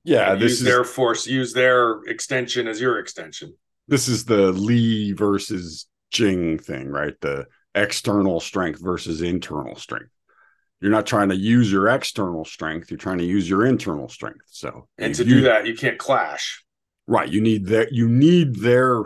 Yeah, 0.06 0.32
and 0.32 0.42
this 0.42 0.52
use 0.52 0.60
is 0.62 0.66
their 0.66 0.86
force, 0.86 1.28
use 1.28 1.52
their 1.52 2.02
extension 2.04 2.70
as 2.70 2.80
your 2.80 3.00
extension. 3.00 3.54
This 3.86 4.08
is 4.08 4.24
the 4.24 4.54
Li 4.54 5.12
versus 5.12 5.88
Jing 6.10 6.58
thing, 6.58 6.88
right? 6.88 7.20
The 7.20 7.46
external 7.74 8.40
strength 8.40 8.82
versus 8.82 9.22
internal 9.22 9.76
strength. 9.76 10.14
You're 10.80 10.92
not 10.92 11.06
trying 11.06 11.28
to 11.28 11.36
use 11.36 11.70
your 11.70 11.90
external 11.90 12.46
strength, 12.46 12.90
you're 12.90 12.98
trying 12.98 13.18
to 13.18 13.26
use 13.26 13.50
your 13.50 13.66
internal 13.66 14.08
strength. 14.08 14.46
So 14.46 14.88
And 14.98 15.14
to 15.16 15.26
you, 15.26 15.36
do 15.36 15.42
that, 15.42 15.68
you 15.68 15.76
can't 15.76 15.98
clash. 15.98 16.64
Right. 17.08 17.28
You 17.28 17.42
need 17.42 17.66
that 17.66 17.92
you 17.92 18.08
need 18.08 18.56
their 18.56 19.04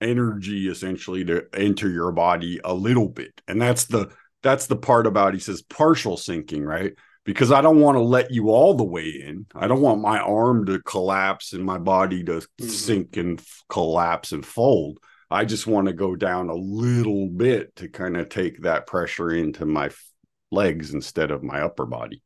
energy 0.00 0.68
essentially 0.68 1.24
to 1.24 1.46
enter 1.54 1.88
your 1.88 2.12
body 2.12 2.60
a 2.64 2.74
little 2.74 3.08
bit. 3.08 3.40
And 3.48 3.60
that's 3.60 3.84
the 3.84 4.10
that's 4.42 4.66
the 4.66 4.76
part 4.76 5.06
about 5.06 5.34
he 5.34 5.40
says 5.40 5.62
partial 5.62 6.16
sinking, 6.16 6.64
right? 6.64 6.92
because 7.26 7.50
I 7.50 7.60
don't 7.60 7.80
want 7.80 7.96
to 7.96 8.02
let 8.02 8.30
you 8.30 8.50
all 8.50 8.74
the 8.74 8.84
way 8.84 9.08
in. 9.08 9.46
I 9.54 9.66
don't 9.66 9.82
want 9.82 10.00
my 10.00 10.20
arm 10.20 10.64
to 10.66 10.80
collapse 10.80 11.52
and 11.52 11.64
my 11.64 11.76
body 11.76 12.22
to 12.24 12.32
mm-hmm. 12.32 12.68
sink 12.68 13.16
and 13.16 13.40
f- 13.40 13.64
collapse 13.68 14.30
and 14.32 14.46
fold. 14.46 15.00
I 15.28 15.44
just 15.44 15.66
want 15.66 15.88
to 15.88 15.92
go 15.92 16.14
down 16.14 16.48
a 16.48 16.54
little 16.54 17.28
bit 17.28 17.74
to 17.76 17.88
kind 17.88 18.16
of 18.16 18.28
take 18.28 18.62
that 18.62 18.86
pressure 18.86 19.32
into 19.32 19.66
my 19.66 19.90
legs 20.52 20.94
instead 20.94 21.32
of 21.32 21.42
my 21.42 21.62
upper 21.62 21.84
body. 21.84 22.22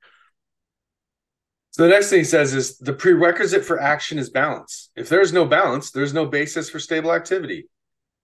So 1.73 1.85
the 1.85 1.89
next 1.89 2.11
thing 2.11 2.19
he 2.19 2.25
says 2.25 2.53
is 2.53 2.79
the 2.79 2.93
prerequisite 2.93 3.65
for 3.65 3.81
action 3.81 4.19
is 4.19 4.29
balance. 4.29 4.91
If 4.97 5.09
there's 5.09 5.33
no 5.33 5.45
balance, 5.45 5.91
there's 5.91 6.13
no 6.13 6.27
basis 6.27 6.69
for 6.69 6.81
stable 6.81 7.13
activity. 7.13 7.69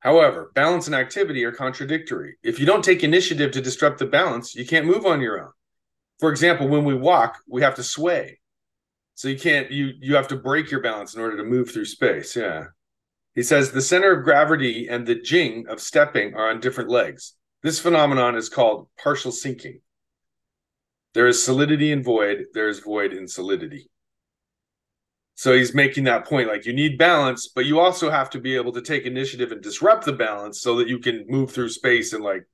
However, 0.00 0.50
balance 0.54 0.86
and 0.86 0.94
activity 0.94 1.44
are 1.44 1.52
contradictory. 1.52 2.36
If 2.42 2.58
you 2.58 2.66
don't 2.66 2.84
take 2.84 3.02
initiative 3.02 3.52
to 3.52 3.60
disrupt 3.60 3.98
the 3.98 4.06
balance, 4.06 4.54
you 4.54 4.66
can't 4.66 4.86
move 4.86 5.06
on 5.06 5.20
your 5.20 5.40
own. 5.40 5.52
For 6.18 6.30
example, 6.30 6.68
when 6.68 6.84
we 6.84 6.94
walk, 6.94 7.38
we 7.48 7.62
have 7.62 7.76
to 7.76 7.82
sway. 7.82 8.40
So 9.14 9.28
you 9.28 9.38
can't 9.38 9.70
you 9.70 9.92
you 9.98 10.14
have 10.16 10.28
to 10.28 10.36
break 10.36 10.70
your 10.70 10.82
balance 10.82 11.14
in 11.14 11.22
order 11.22 11.36
to 11.38 11.44
move 11.44 11.70
through 11.70 11.86
space. 11.86 12.36
Yeah. 12.36 12.66
He 13.34 13.42
says 13.42 13.70
the 13.70 13.80
center 13.80 14.12
of 14.12 14.24
gravity 14.24 14.88
and 14.88 15.06
the 15.06 15.14
jing 15.14 15.66
of 15.68 15.80
stepping 15.80 16.34
are 16.34 16.50
on 16.50 16.60
different 16.60 16.90
legs. 16.90 17.34
This 17.62 17.80
phenomenon 17.80 18.36
is 18.36 18.48
called 18.48 18.88
partial 19.02 19.32
sinking. 19.32 19.80
There 21.16 21.28
is 21.28 21.42
solidity 21.42 21.92
in 21.92 22.02
void, 22.02 22.44
there 22.52 22.68
is 22.68 22.80
void 22.80 23.14
in 23.14 23.26
solidity. 23.26 23.88
So 25.34 25.54
he's 25.54 25.74
making 25.74 26.04
that 26.04 26.26
point 26.26 26.46
like 26.46 26.66
you 26.66 26.74
need 26.74 26.98
balance, 26.98 27.48
but 27.48 27.64
you 27.64 27.80
also 27.80 28.10
have 28.10 28.28
to 28.30 28.38
be 28.38 28.54
able 28.54 28.72
to 28.72 28.82
take 28.82 29.06
initiative 29.06 29.50
and 29.50 29.62
disrupt 29.62 30.04
the 30.04 30.12
balance 30.12 30.60
so 30.60 30.76
that 30.76 30.88
you 30.88 30.98
can 30.98 31.24
move 31.26 31.50
through 31.50 31.70
space 31.70 32.12
and 32.12 32.22
like 32.22 32.44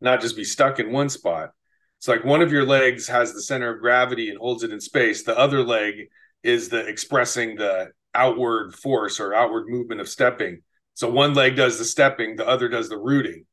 not 0.00 0.20
just 0.20 0.34
be 0.34 0.42
stuck 0.42 0.80
in 0.80 0.90
one 0.90 1.08
spot. 1.08 1.50
It's 1.98 2.08
like 2.08 2.24
one 2.24 2.42
of 2.42 2.50
your 2.50 2.66
legs 2.66 3.06
has 3.06 3.34
the 3.34 3.40
center 3.40 3.72
of 3.72 3.80
gravity 3.80 4.30
and 4.30 4.38
holds 4.38 4.64
it 4.64 4.72
in 4.72 4.80
space. 4.80 5.22
The 5.22 5.38
other 5.38 5.62
leg 5.62 6.08
is 6.42 6.70
the 6.70 6.88
expressing 6.88 7.54
the 7.54 7.92
outward 8.16 8.74
force 8.74 9.20
or 9.20 9.32
outward 9.32 9.68
movement 9.68 10.00
of 10.00 10.08
stepping. 10.08 10.62
So 10.94 11.08
one 11.08 11.34
leg 11.34 11.54
does 11.54 11.78
the 11.78 11.84
stepping, 11.84 12.34
the 12.34 12.48
other 12.48 12.68
does 12.68 12.88
the 12.88 12.98
rooting. 12.98 13.44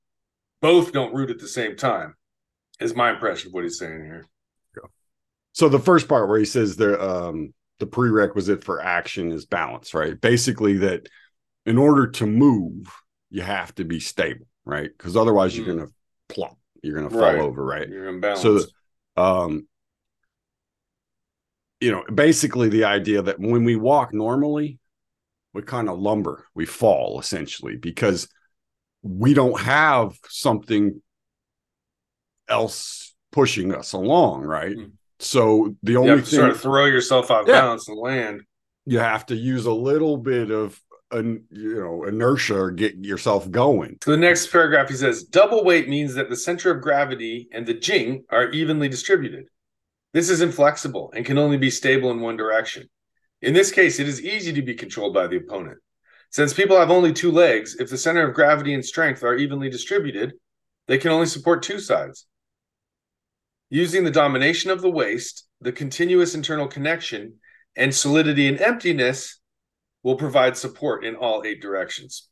Both 0.60 0.92
don't 0.92 1.14
root 1.14 1.30
at 1.30 1.38
the 1.38 1.48
same 1.48 1.76
time, 1.76 2.16
is 2.80 2.96
my 2.96 3.12
impression 3.12 3.50
of 3.50 3.54
what 3.54 3.64
he's 3.64 3.78
saying 3.78 4.04
here. 4.06 4.26
So 5.56 5.70
the 5.70 5.80
first 5.80 6.10
part 6.10 6.28
where 6.28 6.38
he 6.38 6.44
says 6.44 6.76
the 6.76 7.02
um 7.02 7.54
the 7.80 7.86
prerequisite 7.86 8.62
for 8.62 8.82
action 8.82 9.32
is 9.32 9.46
balance, 9.46 9.94
right? 9.94 10.20
Basically 10.20 10.80
that 10.80 11.08
in 11.66 11.78
order 11.78 12.08
to 12.08 12.26
move, 12.26 12.94
you 13.30 13.42
have 13.42 13.74
to 13.76 13.86
be 13.86 14.02
stable, 14.02 14.48
right? 14.66 14.90
Because 14.96 15.16
otherwise 15.16 15.54
mm. 15.54 15.66
you're 15.66 15.76
gonna 15.76 15.92
plump, 16.28 16.58
you're 16.84 16.98
gonna 16.98 17.10
fall 17.10 17.22
right. 17.22 17.40
over, 17.40 17.64
right? 17.64 17.88
You're 17.88 18.10
imbalance. 18.10 18.42
So 18.42 18.66
um 19.16 19.66
you 21.80 21.90
know, 21.90 22.04
basically 22.14 22.68
the 22.68 22.84
idea 22.84 23.22
that 23.22 23.40
when 23.40 23.64
we 23.64 23.78
walk 23.78 24.14
normally, 24.14 24.78
we 25.54 25.62
kind 25.62 25.88
of 25.88 25.98
lumber, 25.98 26.46
we 26.54 26.66
fall 26.66 27.18
essentially 27.22 27.78
because 27.78 28.28
we 29.04 29.34
don't 29.34 29.62
have 29.62 30.18
something 30.28 31.02
else 32.50 33.16
pushing 33.32 33.74
us 33.74 33.94
along, 33.94 34.42
right? 34.42 34.76
Mm. 34.76 34.92
So 35.20 35.76
the 35.84 35.98
only 35.98 36.22
thing 36.22 36.40
sort 36.40 36.52
of 36.52 36.62
throw 36.62 36.86
yourself 36.86 37.32
off 37.32 37.48
Yeah. 37.48 37.62
balance 37.62 37.88
and 37.88 37.98
land. 37.98 38.42
you 38.86 39.00
have 39.00 39.26
to 39.28 39.36
use 39.36 39.66
a 39.66 39.74
little 39.74 40.18
bit 40.18 40.52
of 40.52 40.80
an 41.12 41.46
you 41.50 41.76
know 41.76 42.04
inertia 42.04 42.56
or 42.58 42.72
get 42.72 42.96
yourself 42.98 43.50
going. 43.50 43.98
So 44.04 44.12
the 44.12 44.18
next 44.18 44.48
paragraph 44.52 44.90
he 44.90 44.96
says 44.96 45.24
double 45.24 45.64
weight 45.64 45.88
means 45.88 46.16
that 46.16 46.30
the 46.30 46.36
center 46.36 46.72
of 46.72 46.82
gravity 46.82 47.48
and 47.52 47.66
the 47.66 47.74
jing 47.76 48.26
are 48.30 48.50
evenly 48.50 48.90
distributed. 48.90 49.46
This 50.14 50.30
is 50.30 50.42
inflexible 50.42 51.12
and 51.16 51.26
can 51.26 51.38
only 51.38 51.58
be 51.58 51.70
stable 51.70 52.12
in 52.12 52.20
one 52.22 52.38
direction. 52.38 52.90
In 53.42 53.54
this 53.54 53.72
case, 53.72 54.00
it 54.00 54.08
is 54.08 54.22
easy 54.22 54.54
to 54.54 54.62
be 54.62 54.74
controlled 54.74 55.14
by 55.14 55.28
the 55.28 55.38
opponent. 55.38 55.78
Since 56.32 56.54
people 56.54 56.78
have 56.78 56.90
only 56.92 57.14
two 57.14 57.32
legs, 57.32 57.76
if 57.80 57.90
the 57.90 57.98
center 57.98 58.28
of 58.28 58.34
gravity 58.34 58.74
and 58.74 58.84
strength 58.84 59.24
are 59.24 59.36
evenly 59.36 59.70
distributed, 59.70 60.34
they 60.88 60.98
can 60.98 61.12
only 61.12 61.28
support 61.28 61.64
two 61.64 61.80
sides. 61.80 62.26
Using 63.70 64.04
the 64.04 64.12
domination 64.12 64.72
of 64.72 64.82
the 64.82 64.92
waist, 64.92 65.48
the 65.60 65.72
continuous 65.72 66.36
internal 66.36 66.68
connection, 66.68 67.36
and 67.76 67.94
solidity 67.94 68.48
and 68.48 68.62
emptiness 68.62 69.40
will 70.04 70.16
provide 70.16 70.56
support 70.56 71.04
in 71.04 71.16
all 71.16 71.44
eight 71.46 71.62
directions. 71.62 72.30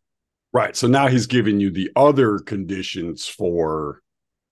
Right. 0.54 0.76
So 0.76 0.88
now 0.88 1.08
he's 1.08 1.26
giving 1.26 1.60
you 1.60 1.72
the 1.72 1.90
other 1.96 2.38
conditions 2.38 3.28
for 3.28 4.02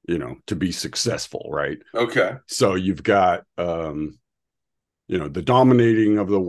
you 0.07 0.17
know 0.17 0.37
to 0.47 0.55
be 0.55 0.71
successful, 0.71 1.47
right? 1.51 1.77
Okay. 1.93 2.33
So 2.47 2.75
you've 2.75 3.03
got 3.03 3.43
um 3.57 4.17
you 5.07 5.19
know 5.19 5.27
the 5.27 5.43
dominating 5.43 6.17
of 6.17 6.27
the 6.27 6.39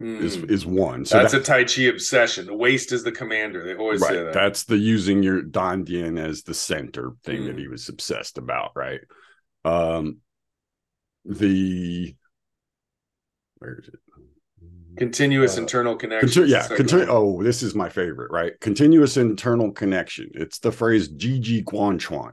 waist 0.00 0.22
is 0.22 0.36
Hmm. 0.36 0.50
is 0.50 0.66
one. 0.66 1.04
So 1.04 1.18
That's 1.18 1.32
that- 1.32 1.40
a 1.42 1.44
Tai 1.44 1.64
Chi 1.64 1.82
obsession. 1.82 2.46
The 2.46 2.54
waist 2.56 2.92
is 2.92 3.02
the 3.04 3.12
commander. 3.12 3.64
They 3.64 3.74
always 3.74 4.00
say 4.06 4.22
that. 4.24 4.32
That's 4.32 4.64
the 4.64 4.76
using 4.76 5.22
your 5.22 5.42
Dantian 5.42 6.18
as 6.18 6.42
the 6.42 6.54
center 6.54 7.12
thing 7.24 7.46
that 7.46 7.56
Mm. 7.56 7.60
he 7.60 7.68
was 7.68 7.88
obsessed 7.88 8.38
about, 8.38 8.70
right? 8.74 9.00
Um 9.64 10.18
the 11.24 12.14
where 13.58 13.78
is 13.80 13.88
it? 13.88 13.94
Continuous 14.96 15.56
Uh, 15.58 15.62
internal 15.62 15.96
connection. 15.96 16.28
Conti- 16.28 16.50
yeah, 16.52 16.68
conti- 16.68 17.06
oh, 17.08 17.42
this 17.42 17.62
is 17.62 17.74
my 17.74 17.88
favorite, 17.88 18.30
right? 18.30 18.52
Continuous 18.60 19.16
internal 19.16 19.72
connection. 19.72 20.30
It's 20.34 20.58
the 20.60 20.70
phrase 20.70 21.08
Jiejie 21.08 21.64
Guanchuan. 21.64 22.32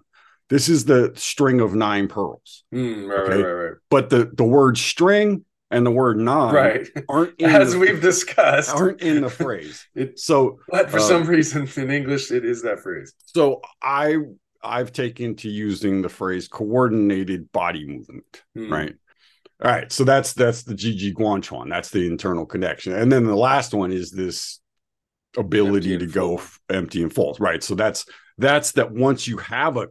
This 0.49 0.67
is 0.69 0.85
the 0.85 1.11
string 1.15 1.59
of 1.61 1.73
nine 1.73 2.07
pearls. 2.07 2.65
Hmm, 2.71 3.05
right, 3.05 3.19
okay. 3.21 3.41
right, 3.41 3.51
right, 3.69 3.73
But 3.89 4.09
the 4.09 4.29
the 4.35 4.43
word 4.43 4.77
string 4.77 5.45
and 5.71 5.86
the 5.86 5.91
word 5.91 6.17
nine 6.17 6.53
right. 6.53 6.88
aren't 7.10 7.39
in 7.39 7.49
As 7.49 7.73
the, 7.73 7.79
we've 7.79 8.01
discussed, 8.01 8.69
aren't 8.75 9.01
in 9.01 9.21
the 9.21 9.29
phrase. 9.29 9.88
It- 9.95 10.19
So 10.19 10.60
but 10.69 10.89
for 10.89 10.97
uh, 10.97 11.01
some 11.01 11.23
reason 11.25 11.67
in 11.77 11.89
English 11.91 12.31
it 12.31 12.45
is 12.45 12.62
that 12.63 12.79
phrase. 12.81 13.13
so 13.25 13.62
I 13.81 14.17
I've 14.63 14.91
taken 14.91 15.36
to 15.38 15.49
using 15.49 16.01
the 16.03 16.10
phrase 16.10 16.47
coordinated 16.47 17.51
body 17.51 17.86
movement, 17.88 18.43
Hmm. 18.55 18.71
right? 18.71 18.95
All 19.63 19.71
right, 19.71 19.91
so 19.91 20.03
that's 20.03 20.34
that's 20.34 20.63
the 20.63 20.73
Jiejie 20.73 21.13
Guanchuan. 21.13 21.69
That's 21.69 21.89
the 21.91 22.07
internal 22.07 22.45
connection, 22.45 22.93
and 22.93 23.12
then 23.12 23.25
the 23.25 23.36
last 23.36 23.73
one 23.73 23.91
is 23.91 24.10
this 24.12 24.60
ability 25.38 25.97
to 25.97 26.03
and 26.05 26.13
go 26.13 26.41
empty 26.69 27.03
and 27.03 27.13
full. 27.13 27.38
Right, 27.39 27.63
so 27.63 27.75
that's 27.75 28.05
that's 28.38 28.71
that 28.73 28.91
once 28.91 29.27
you 29.27 29.38
have 29.38 29.77
a 29.77 29.88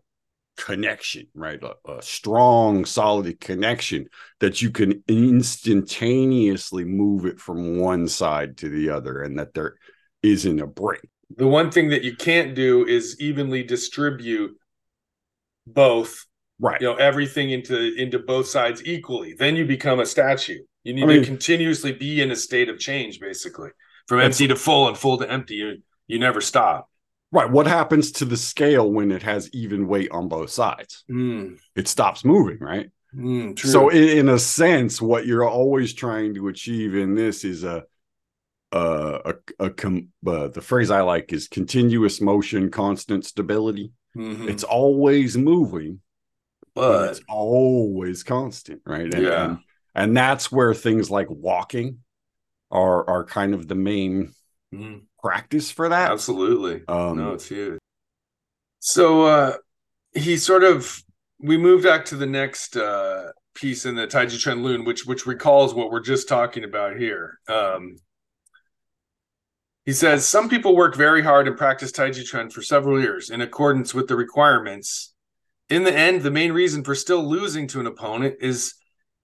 connection, 0.57 1.27
right, 1.35 1.61
a, 1.63 1.75
a 1.91 2.03
strong, 2.03 2.85
solid 2.85 3.41
connection, 3.41 4.07
that 4.41 4.61
you 4.63 4.71
can 4.71 5.03
instantaneously 5.09 6.85
move 6.85 7.25
it 7.25 7.41
from 7.41 7.79
one 7.79 8.09
side 8.09 8.57
to 8.59 8.69
the 8.69 8.91
other, 8.91 9.23
and 9.23 9.39
that 9.39 9.55
there 9.55 9.77
isn't 10.23 10.61
a 10.61 10.67
break. 10.67 11.01
The 11.37 11.47
one 11.47 11.71
thing 11.71 11.91
that 11.91 12.03
you 12.03 12.17
can't 12.17 12.55
do 12.55 12.87
is 12.87 13.21
evenly 13.21 13.63
distribute 13.63 14.57
both, 15.67 16.27
Right. 16.59 16.81
you 16.81 16.89
know, 16.89 16.97
everything 16.97 17.51
into 17.51 17.95
into 17.95 18.19
both 18.19 18.47
sides 18.49 18.83
equally. 18.85 19.35
Then 19.39 19.57
you 19.57 19.65
become 19.65 20.01
a 20.01 20.07
statue. 20.07 20.59
You 20.85 20.95
need 20.95 21.05
I 21.05 21.07
mean- 21.07 21.21
to 21.21 21.27
continuously 21.27 21.93
be 21.93 22.21
in 22.21 22.31
a 22.31 22.37
state 22.37 22.69
of 22.69 22.79
change, 22.79 23.21
basically. 23.21 23.71
From 24.09 24.21
empty 24.21 24.49
to 24.49 24.57
full 24.57 24.89
and 24.89 24.99
full 24.99 25.19
to 25.19 25.31
empty. 25.31 25.55
You 25.55 25.83
you 26.09 26.19
never 26.19 26.41
stop. 26.41 26.90
Right. 27.33 27.49
What 27.51 27.67
happens 27.67 28.11
to 28.13 28.25
the 28.25 28.37
scale 28.37 28.91
when 28.91 29.13
it 29.13 29.23
has 29.23 29.49
even 29.53 29.87
weight 29.87 30.11
on 30.11 30.29
both 30.29 30.51
sides? 30.51 31.05
Hmm. 31.09 31.55
It 31.77 31.87
stops 31.87 32.25
moving, 32.25 32.59
right? 32.59 32.91
True. 33.13 33.55
So, 33.57 33.89
in, 33.89 34.19
in 34.19 34.29
a 34.29 34.39
sense, 34.39 35.01
what 35.01 35.27
you're 35.27 35.49
always 35.49 35.95
trying 35.95 36.35
to 36.35 36.49
achieve 36.49 36.95
in 36.95 37.15
this 37.15 37.45
is 37.45 37.65
a, 37.65 37.85
a, 38.73 39.35
a, 39.59 39.65
a 39.67 39.71
com, 39.71 40.09
uh, 40.27 40.49
the 40.49 40.61
phrase 40.61 40.91
I 40.91 41.01
like 41.03 41.33
is 41.33 41.49
continuous 41.49 42.21
motion, 42.21 42.71
constant 42.71 43.25
stability. 43.25 43.93
Mhm. 44.17 44.49
It's 44.49 44.65
always 44.65 45.37
moving, 45.37 46.01
but 46.75 46.89
but 46.89 47.11
it's 47.11 47.21
always 47.29 48.23
constant, 48.23 48.83
right? 48.87 49.13
And, 49.13 49.23
Yeah. 49.25 49.45
and, 49.45 49.59
and 49.95 50.17
that's 50.17 50.51
where 50.51 50.75
things 50.75 51.11
like 51.11 51.29
walking 51.31 51.99
are 52.71 53.09
are 53.09 53.25
kind 53.25 53.55
of 53.55 53.67
the 53.69 53.75
main 53.75 54.33
Mhm. 54.73 55.03
Practice 55.23 55.71
for 55.71 55.89
that. 55.89 56.11
absolutely. 56.11 56.83
Um, 56.89 57.19
no, 57.19 57.33
it's 57.33 57.49
huge. 57.49 57.79
So 58.81 59.23
uh 59.25 59.57
he 60.15 60.37
sort 60.37 60.65
of 60.65 61.03
we 61.39 61.57
moved 61.57 61.85
back 61.85 62.05
to 62.07 62.17
the 62.17 62.27
next 62.27 62.77
uh 62.77 63.33
piece 63.55 63.85
in 63.85 63.95
the 63.95 64.07
Taiji 64.07 64.39
Chuan 64.39 64.63
Lun, 64.63 64.85
which 64.85 65.05
which 65.07 65.27
recalls 65.27 65.75
what 65.75 65.91
we're 65.91 66.01
just 66.01 66.29
talking 66.29 66.65
about 66.65 66.97
here. 66.97 67.39
Um 67.49 67.97
he 69.85 69.93
says 69.93 70.27
some 70.27 70.49
people 70.49 70.77
work 70.77 70.95
very 70.95 71.23
hard 71.23 71.49
and 71.49 71.57
practice 71.57 71.93
Taiji 71.93 72.25
Chuan 72.25 72.51
for 72.51 72.63
several 72.63 73.01
years 73.01 73.31
in 73.31 73.41
accordance 73.41 73.95
with 73.95 74.09
the 74.09 74.17
requirements. 74.17 75.15
In 75.69 75.85
the 75.85 75.97
end, 75.97 76.23
the 76.23 76.31
main 76.31 76.53
reason 76.53 76.83
for 76.83 76.95
still 76.95 77.23
losing 77.29 77.67
to 77.69 77.81
an 77.81 77.87
opponent 77.87 78.37
is 78.41 78.75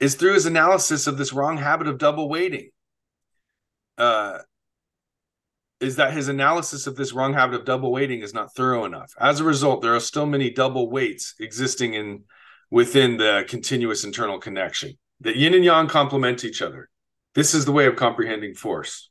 is 0.01 0.15
through 0.15 0.35
his 0.35 0.47
analysis 0.47 1.07
of 1.07 1.17
this 1.17 1.33
wrong 1.33 1.57
habit 1.57 1.89
of 1.89 1.99
double 1.99 2.29
weighting. 2.29 2.69
Uh 3.97 4.39
is 5.81 5.97
that 5.97 6.13
his 6.13 6.29
analysis 6.29 6.87
of 6.87 6.97
this 6.97 7.13
wrong 7.13 7.35
habit 7.35 7.55
of 7.55 7.67
double 7.67 7.93
weighting 7.93 8.23
is 8.23 8.33
not 8.33 8.55
thorough 8.55 8.85
enough. 8.85 9.13
As 9.21 9.41
a 9.41 9.45
result, 9.45 9.83
there 9.83 9.95
are 9.95 10.01
still 10.01 10.27
many 10.27 10.51
double 10.51 10.91
weights 10.91 11.35
existing 11.39 11.95
in 11.95 12.25
within 12.71 13.17
the 13.17 13.45
continuous 13.49 14.05
internal 14.05 14.39
connection. 14.39 14.99
The 15.21 15.37
yin 15.37 15.55
and 15.55 15.65
yang 15.65 15.87
complement 15.87 16.45
each 16.45 16.63
other. 16.63 16.89
This 17.35 17.55
is 17.55 17.65
the 17.65 17.73
way 17.73 17.87
of 17.87 17.97
comprehending 17.97 18.55
force. 18.55 19.11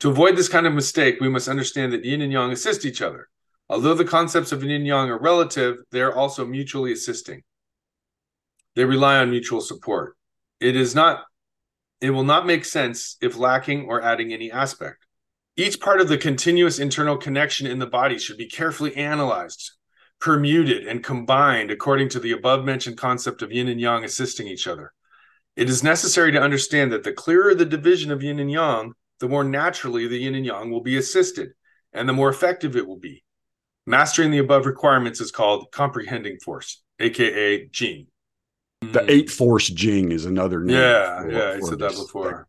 To 0.00 0.10
avoid 0.10 0.36
this 0.36 0.48
kind 0.48 0.66
of 0.66 0.74
mistake, 0.74 1.20
we 1.20 1.28
must 1.28 1.48
understand 1.48 1.92
that 1.92 2.04
yin 2.04 2.22
and 2.22 2.32
yang 2.32 2.50
assist 2.50 2.84
each 2.84 3.02
other. 3.02 3.28
Although 3.68 3.94
the 3.94 4.04
concepts 4.04 4.52
of 4.52 4.62
yin 4.62 4.72
and 4.72 4.86
yang 4.86 5.10
are 5.10 5.18
relative, 5.18 5.76
they 5.90 6.00
are 6.00 6.14
also 6.14 6.44
mutually 6.44 6.92
assisting. 6.92 7.42
They 8.74 8.84
rely 8.84 9.18
on 9.18 9.30
mutual 9.30 9.60
support. 9.60 10.16
It 10.60 10.76
is 10.76 10.94
not 10.94 11.24
it 12.00 12.10
will 12.10 12.24
not 12.24 12.46
make 12.46 12.66
sense 12.66 13.16
if 13.22 13.38
lacking 13.38 13.86
or 13.86 14.02
adding 14.02 14.32
any 14.32 14.50
aspect. 14.50 15.06
Each 15.56 15.78
part 15.78 16.00
of 16.00 16.08
the 16.08 16.18
continuous 16.18 16.78
internal 16.80 17.16
connection 17.16 17.66
in 17.66 17.78
the 17.78 17.86
body 17.86 18.18
should 18.18 18.36
be 18.36 18.48
carefully 18.48 18.94
analyzed, 18.96 19.72
permuted, 20.20 20.86
and 20.88 21.02
combined 21.02 21.70
according 21.70 22.08
to 22.10 22.20
the 22.20 22.32
above 22.32 22.64
mentioned 22.64 22.96
concept 22.96 23.40
of 23.40 23.52
yin 23.52 23.68
and 23.68 23.80
yang 23.80 24.04
assisting 24.04 24.48
each 24.48 24.66
other. 24.66 24.92
It 25.54 25.70
is 25.70 25.84
necessary 25.84 26.32
to 26.32 26.40
understand 26.40 26.92
that 26.92 27.04
the 27.04 27.12
clearer 27.12 27.54
the 27.54 27.64
division 27.64 28.10
of 28.10 28.22
yin 28.22 28.40
and 28.40 28.50
yang, 28.50 28.94
the 29.20 29.28
more 29.28 29.44
naturally 29.44 30.08
the 30.08 30.18
yin 30.18 30.34
and 30.34 30.44
yang 30.44 30.72
will 30.72 30.82
be 30.82 30.96
assisted, 30.96 31.50
and 31.92 32.08
the 32.08 32.12
more 32.12 32.28
effective 32.30 32.74
it 32.74 32.88
will 32.88 32.98
be. 32.98 33.22
Mastering 33.86 34.32
the 34.32 34.38
above 34.38 34.66
requirements 34.66 35.20
is 35.20 35.30
called 35.30 35.70
comprehending 35.70 36.38
force, 36.38 36.82
aka 36.98 37.68
Jing. 37.68 38.08
The 38.80 39.08
eight 39.10 39.30
force 39.30 39.68
jing 39.68 40.10
is 40.10 40.26
another 40.26 40.60
name. 40.60 40.76
Yeah, 40.76 41.22
for- 41.22 41.30
yeah, 41.30 41.50
I 41.56 41.60
said 41.60 41.78
that 41.78 41.92
before. 41.92 42.48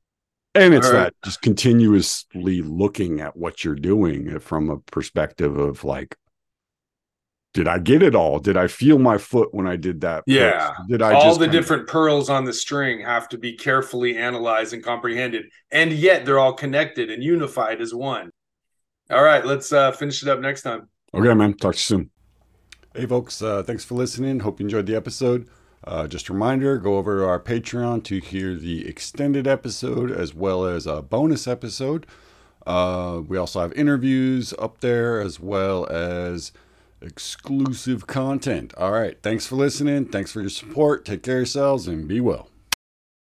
Thing. 0.55 0.63
And 0.65 0.73
it's 0.73 0.87
All 0.87 0.93
right. 0.93 1.03
that 1.03 1.13
just 1.23 1.41
continuously 1.41 2.61
looking 2.61 3.19
at 3.21 3.35
what 3.37 3.63
you're 3.63 3.75
doing 3.75 4.39
from 4.39 4.69
a 4.69 4.77
perspective 4.79 5.57
of 5.57 5.83
like, 5.83 6.15
did 7.53 7.67
I 7.69 7.79
get 7.79 8.03
it 8.03 8.15
all? 8.15 8.39
Did 8.39 8.57
I 8.57 8.67
feel 8.67 8.99
my 8.99 9.17
foot 9.17 9.53
when 9.53 9.65
I 9.65 9.77
did 9.77 10.01
that? 10.01 10.25
push? 10.25 10.35
Yeah. 10.35 10.73
Did 10.89 11.01
I 11.01 11.13
all 11.13 11.21
just 11.23 11.39
the 11.39 11.45
kind 11.45 11.55
of- 11.55 11.61
different 11.61 11.87
pearls 11.87 12.29
on 12.29 12.43
the 12.43 12.51
string 12.53 13.01
have 13.01 13.29
to 13.29 13.37
be 13.37 13.53
carefully 13.53 14.17
analyzed 14.17 14.73
and 14.73 14.83
comprehended 14.83 15.45
and 15.71 15.93
yet 15.93 16.25
they're 16.25 16.39
all 16.39 16.53
connected 16.53 17.09
and 17.09 17.23
unified 17.23 17.79
as 17.81 17.93
one 17.93 18.31
all 19.09 19.23
right 19.23 19.45
let's 19.45 19.71
uh 19.71 19.91
finish 19.93 20.21
it 20.23 20.27
up 20.29 20.39
next 20.39 20.63
time 20.63 20.89
Okay, 21.13 21.33
man. 21.33 21.53
Talk 21.53 21.71
to 21.73 21.77
you 21.77 21.81
soon. 21.81 22.09
Hey, 22.93 23.05
folks. 23.05 23.41
Uh, 23.41 23.63
thanks 23.63 23.85
for 23.85 23.95
listening. 23.95 24.41
Hope 24.41 24.59
you 24.59 24.65
enjoyed 24.65 24.85
the 24.85 24.95
episode. 24.97 25.47
Uh, 25.85 26.07
just 26.07 26.29
a 26.29 26.33
reminder 26.33 26.77
go 26.77 26.97
over 26.97 27.19
to 27.19 27.25
our 27.25 27.39
Patreon 27.39 28.03
to 28.05 28.19
hear 28.19 28.55
the 28.55 28.87
extended 28.87 29.47
episode 29.47 30.11
as 30.11 30.33
well 30.33 30.65
as 30.65 30.87
a 30.87 31.01
bonus 31.01 31.47
episode. 31.47 32.05
Uh, 32.65 33.21
we 33.27 33.37
also 33.37 33.61
have 33.61 33.71
interviews 33.73 34.53
up 34.57 34.81
there 34.81 35.21
as 35.21 35.39
well 35.39 35.85
as 35.87 36.51
exclusive 37.01 38.07
content. 38.07 38.73
All 38.77 38.91
right. 38.91 39.21
Thanks 39.21 39.45
for 39.45 39.55
listening. 39.55 40.05
Thanks 40.05 40.31
for 40.31 40.41
your 40.41 40.49
support. 40.49 41.05
Take 41.05 41.21
care 41.21 41.35
of 41.35 41.39
yourselves 41.41 41.87
and 41.87 42.07
be 42.07 42.19
well. 42.19 42.49